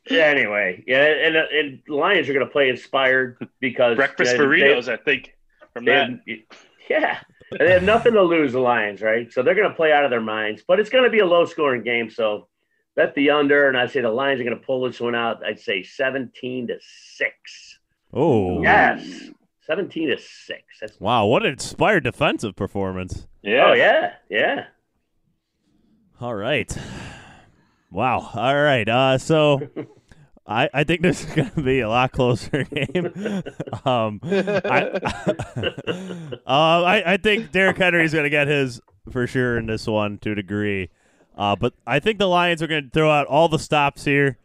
anyway, 0.10 0.84
yeah, 0.88 1.06
and 1.06 1.38
uh, 1.38 1.44
and 1.54 1.80
Lions 1.88 2.28
are 2.30 2.34
going 2.34 2.46
to 2.46 2.52
play 2.52 2.70
inspired 2.70 3.38
because 3.60 3.96
Breakfast 3.96 4.34
you 4.34 4.38
know, 4.40 4.50
they- 4.50 4.62
burritos, 4.62 4.92
I 4.92 4.98
think. 4.98 5.36
From 5.74 5.86
that. 5.86 6.10
yeah, 6.90 7.20
and 7.52 7.60
they 7.60 7.72
have 7.72 7.84
nothing 7.84 8.14
to 8.14 8.24
lose. 8.24 8.54
The 8.54 8.60
Lions, 8.60 9.02
right? 9.02 9.32
So 9.32 9.44
they're 9.44 9.54
going 9.56 9.70
to 9.70 9.76
play 9.76 9.92
out 9.94 10.04
of 10.04 10.10
their 10.10 10.22
minds, 10.22 10.64
but 10.68 10.80
it's 10.80 10.90
going 10.90 11.04
to 11.04 11.10
be 11.12 11.20
a 11.20 11.26
low 11.26 11.46
scoring 11.46 11.84
game. 11.84 12.10
So 12.10 12.48
bet 12.96 13.14
the 13.14 13.30
under, 13.30 13.68
and 13.68 13.78
I 13.78 13.86
say 13.86 14.02
the 14.02 14.10
Lions 14.10 14.42
are 14.42 14.44
going 14.44 14.60
to 14.60 14.66
pull 14.66 14.84
this 14.86 15.00
one 15.00 15.14
out. 15.14 15.46
I'd 15.46 15.60
say 15.60 15.84
seventeen 15.84 16.68
to 16.68 16.80
six. 16.82 17.80
Oh, 18.12 18.64
Yes, 18.64 19.08
seventeen 19.62 20.10
to 20.10 20.18
six. 20.18 20.64
That's 20.82 21.00
wow! 21.00 21.28
What 21.28 21.46
an 21.46 21.52
inspired 21.52 22.04
defensive 22.06 22.56
performance. 22.56 23.28
Yeah. 23.44 23.68
oh 23.68 23.74
yeah, 23.74 24.14
yeah. 24.30 24.66
All 26.20 26.34
right. 26.36 26.76
Wow. 27.92 28.30
All 28.34 28.56
right. 28.56 28.88
Uh, 28.88 29.18
so 29.18 29.70
I, 30.46 30.70
I 30.74 30.84
think 30.84 31.02
this 31.02 31.24
is 31.24 31.34
going 31.34 31.52
to 31.52 31.62
be 31.62 31.80
a 31.80 31.90
lot 31.90 32.12
closer 32.12 32.64
game. 32.74 33.44
um, 33.86 34.20
I, 34.24 34.90
uh, 34.96 36.44
I, 36.48 37.14
I 37.14 37.18
think 37.18 37.52
Derrick 37.52 37.78
Henry 37.78 38.04
is 38.04 38.14
going 38.14 38.24
to 38.24 38.30
get 38.30 38.48
his 38.48 38.82
for 39.12 39.28
sure 39.28 39.58
in 39.58 39.66
this 39.68 39.88
one 39.88 40.18
to 40.20 40.32
a 40.32 40.36
degree. 40.36 40.90
Uh, 41.38 41.56
but 41.56 41.74
I 41.88 42.00
think 42.00 42.20
the 42.20 42.28
Lions 42.28 42.62
are 42.62 42.68
going 42.68 42.86
to 42.86 42.90
throw 42.90 43.10
out 43.10 43.28
all 43.28 43.48
the 43.48 43.60
stops 43.60 44.06
here 44.06 44.38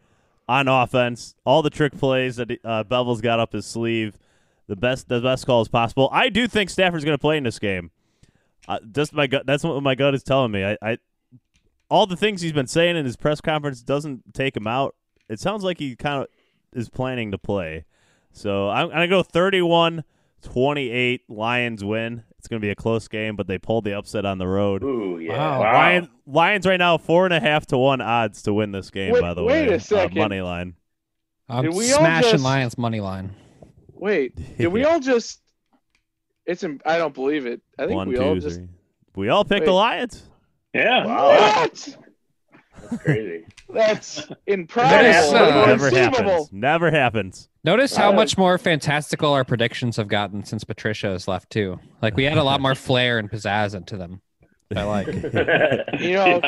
on 0.47 0.67
offense, 0.67 1.35
all 1.43 1.61
the 1.61 1.69
trick 1.69 1.97
plays 1.97 2.35
that 2.37 2.51
uh, 2.63 2.83
Bevell's 2.83 3.21
got 3.21 3.39
up 3.39 3.53
his 3.53 3.65
sleeve, 3.65 4.17
the 4.67 4.75
best 4.75 5.09
the 5.09 5.19
best 5.19 5.45
calls 5.45 5.67
possible. 5.67 6.07
I 6.11 6.29
do 6.29 6.47
think 6.47 6.69
Stafford's 6.69 7.03
going 7.03 7.17
to 7.17 7.21
play 7.21 7.37
in 7.37 7.43
this 7.43 7.59
game. 7.59 7.91
Uh, 8.67 8.79
just 8.91 9.13
my 9.13 9.27
gut. 9.27 9.45
That's 9.45 9.63
what 9.63 9.81
my 9.83 9.95
gut 9.95 10.15
is 10.15 10.23
telling 10.23 10.51
me. 10.51 10.63
I 10.63 10.97
all 11.89 12.05
the 12.07 12.15
things 12.15 12.41
he's 12.41 12.51
been 12.53 12.67
saying 12.67 12.95
in 12.97 13.05
his 13.05 13.15
press 13.15 13.41
conference 13.41 13.81
doesn't 13.81 14.33
take 14.33 14.55
him 14.57 14.67
out. 14.67 14.95
It 15.29 15.39
sounds 15.39 15.63
like 15.63 15.79
he 15.79 15.95
kind 15.95 16.21
of 16.21 16.27
is 16.73 16.89
planning 16.89 17.31
to 17.31 17.37
play. 17.37 17.85
So 18.31 18.69
I'm 18.69 18.89
going 18.89 19.01
to 19.01 19.07
go 19.07 19.23
31 19.23 20.03
28 20.41 21.21
Lions 21.29 21.83
win. 21.83 22.23
It's 22.37 22.47
going 22.47 22.61
to 22.61 22.65
be 22.65 22.69
a 22.69 22.75
close 22.75 23.07
game, 23.07 23.35
but 23.35 23.47
they 23.47 23.57
pulled 23.57 23.85
the 23.85 23.93
upset 23.97 24.25
on 24.25 24.37
the 24.37 24.47
road. 24.47 24.83
Ooh 24.83 25.17
yeah. 25.19 25.37
Wow. 25.37 25.59
Wow. 25.61 25.73
Lion, 25.73 26.09
Lions 26.27 26.67
right 26.67 26.77
now 26.77 26.97
four 26.97 27.25
and 27.25 27.33
a 27.33 27.39
half 27.39 27.65
to 27.67 27.77
one 27.77 28.01
odds 28.01 28.43
to 28.43 28.53
win 28.53 28.71
this 28.71 28.91
game. 28.91 29.13
Wait- 29.13 29.21
by 29.21 29.33
the 29.33 29.43
wait 29.43 29.53
way, 29.63 29.67
Wait 29.69 29.75
a 29.75 29.79
second. 29.79 30.17
Uh, 30.17 30.21
money 30.21 30.41
line. 30.41 30.75
I'm 31.49 31.63
Did 31.63 31.73
we 31.75 31.91
all 31.93 31.99
smashing 31.99 32.31
just- 32.31 32.43
Lions 32.43 32.77
money 32.77 32.99
line. 32.99 33.33
Wait, 33.93 34.35
did 34.57 34.67
we 34.67 34.83
all 34.85 34.99
just? 34.99 35.39
It's. 36.45 36.63
im- 36.63 36.81
I 36.85 36.97
don't 36.97 37.13
believe 37.13 37.45
it. 37.47 37.61
I 37.79 37.83
think 37.85 37.95
One, 37.95 38.09
we 38.09 38.15
two, 38.15 38.21
all 38.23 38.35
just. 38.35 38.57
three. 38.57 38.67
We 39.15 39.29
all 39.29 39.45
picked 39.45 39.65
the 39.65 39.71
Lions. 39.71 40.23
Yeah. 40.75 41.05
Wow. 41.05 41.27
What? 41.29 41.97
That's 42.91 43.01
crazy. 43.01 43.45
That's 43.73 44.15
That 44.27 44.37
improbable. 44.45 45.05
is, 45.05 45.33
uh, 45.33 45.65
Never 45.65 45.89
happens. 45.89 46.49
Never 46.51 46.91
happens. 46.91 47.49
Notice 47.63 47.95
how 47.95 48.11
much 48.11 48.37
more 48.37 48.57
fantastical 48.57 49.31
our 49.33 49.43
predictions 49.43 49.97
have 49.97 50.07
gotten 50.07 50.43
since 50.45 50.63
Patricia 50.63 51.07
has 51.07 51.27
left 51.27 51.49
too. 51.49 51.79
Like 52.01 52.15
we 52.15 52.25
had 52.25 52.37
a 52.37 52.43
lot 52.43 52.61
more 52.61 52.75
flair 52.75 53.17
and 53.17 53.31
pizzazz 53.31 53.73
into 53.73 53.97
them. 53.97 54.21
I 54.75 54.83
like. 54.83 55.07
You 55.99 56.13
know, 56.13 56.41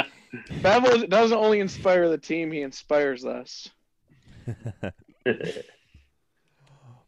Bevell 0.61 1.09
doesn't 1.09 1.37
only 1.37 1.59
inspire 1.61 2.09
the 2.09 2.17
team; 2.17 2.51
he 2.51 2.61
inspires 2.61 3.25
us. 3.25 3.69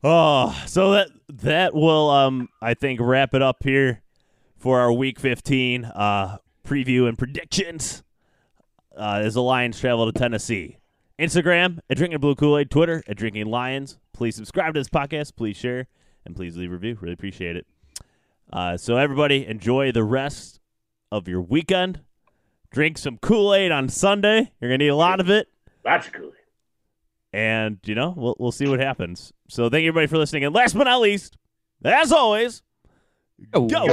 Oh, 0.04 0.58
so 0.66 0.92
that 0.94 1.10
that 1.30 1.74
will 1.76 2.10
um 2.10 2.48
I 2.62 2.74
think 2.74 3.00
wrap 3.02 3.34
it 3.34 3.42
up 3.42 3.58
here 3.64 4.02
for 4.58 4.80
our 4.80 4.92
week 4.94 5.20
15 5.20 5.84
uh 5.86 6.38
preview 6.70 7.08
and 7.08 7.18
predictions. 7.18 8.04
Uh 8.96 9.22
as 9.24 9.34
the 9.34 9.42
Lions 9.44 9.80
travel 9.80 10.12
to 10.12 10.18
Tennessee. 10.18 10.78
Instagram 11.18 11.80
at 11.90 11.98
drinking 11.98 12.20
blue 12.20 12.36
Kool-Aid, 12.36 12.70
Twitter 12.72 13.04
at 13.08 13.18
drinking 13.18 13.48
lions. 13.48 13.98
Please 14.14 14.36
subscribe 14.36 14.74
to 14.74 14.80
this 14.80 14.88
podcast, 14.90 15.36
please 15.36 15.58
share, 15.58 15.88
and 16.26 16.36
please 16.36 16.56
leave 16.56 16.70
a 16.72 16.74
review. 16.74 16.98
Really 17.02 17.14
appreciate 17.14 17.56
it. 17.56 17.66
Uh 18.54 18.78
so 18.78 18.98
everybody 18.98 19.46
enjoy 19.48 19.92
the 19.92 20.04
rest 20.04 20.60
of 21.12 21.28
your 21.28 21.42
weekend. 21.42 22.02
Drink 22.72 22.98
some 23.00 23.18
Kool-Aid 23.18 23.72
on 23.72 23.90
Sunday. 23.90 24.52
You're 24.62 24.70
gonna 24.70 24.78
need 24.78 24.90
a 24.90 24.96
lot 24.96 25.20
of 25.20 25.30
it. 25.30 25.48
Lots 25.84 26.08
of 26.08 26.14
Kool 26.14 26.28
Aid. 26.28 26.34
and 27.34 27.78
you 27.86 27.96
know 27.96 28.14
we'll 28.16 28.36
we'll 28.40 28.52
see 28.52 28.68
what 28.68 28.80
happens. 28.80 29.34
So 29.50 29.70
thank 29.70 29.84
you 29.84 29.90
everybody 29.90 30.08
for 30.08 30.18
listening, 30.18 30.44
and 30.46 30.54
last 30.54 30.76
but 30.76 30.84
not 30.84 31.02
least, 31.02 31.36
as 31.84 32.12
always, 32.12 32.62
Oh, 33.54 33.68
go, 33.68 33.86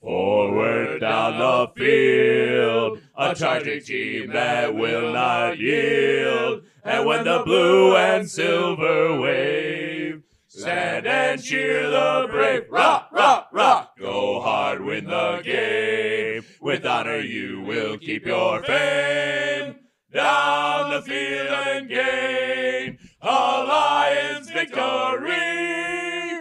Forward 0.00 1.00
down 1.00 1.38
the 1.38 1.70
field, 1.76 3.00
a 3.16 3.34
charging 3.34 3.82
team 3.82 4.32
that 4.32 4.74
will 4.74 5.12
not 5.12 5.58
yield. 5.58 6.62
And 6.82 7.06
when 7.06 7.24
the 7.24 7.42
blue 7.44 7.94
and 7.94 8.28
silver 8.28 9.20
wave, 9.20 10.22
stand 10.48 11.06
and 11.06 11.42
cheer 11.42 11.90
the 11.90 12.26
brave. 12.30 12.64
Rock, 12.70 13.10
rock, 13.12 13.48
rock. 13.52 13.98
Go 13.98 14.40
hard, 14.40 14.82
win 14.82 15.04
the 15.04 15.42
game. 15.44 16.44
With 16.60 16.86
honor, 16.86 17.20
you 17.20 17.60
will 17.60 17.98
keep 17.98 18.24
your 18.24 18.62
fame. 18.62 19.76
Down 20.12 20.90
the 20.90 21.02
field 21.02 21.48
and 21.48 21.88
gain 21.88 22.98
a 23.20 23.26
Lions 23.26 24.50
victory. 24.50 24.72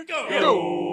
Go! 0.08 0.27
Go. 0.30 0.90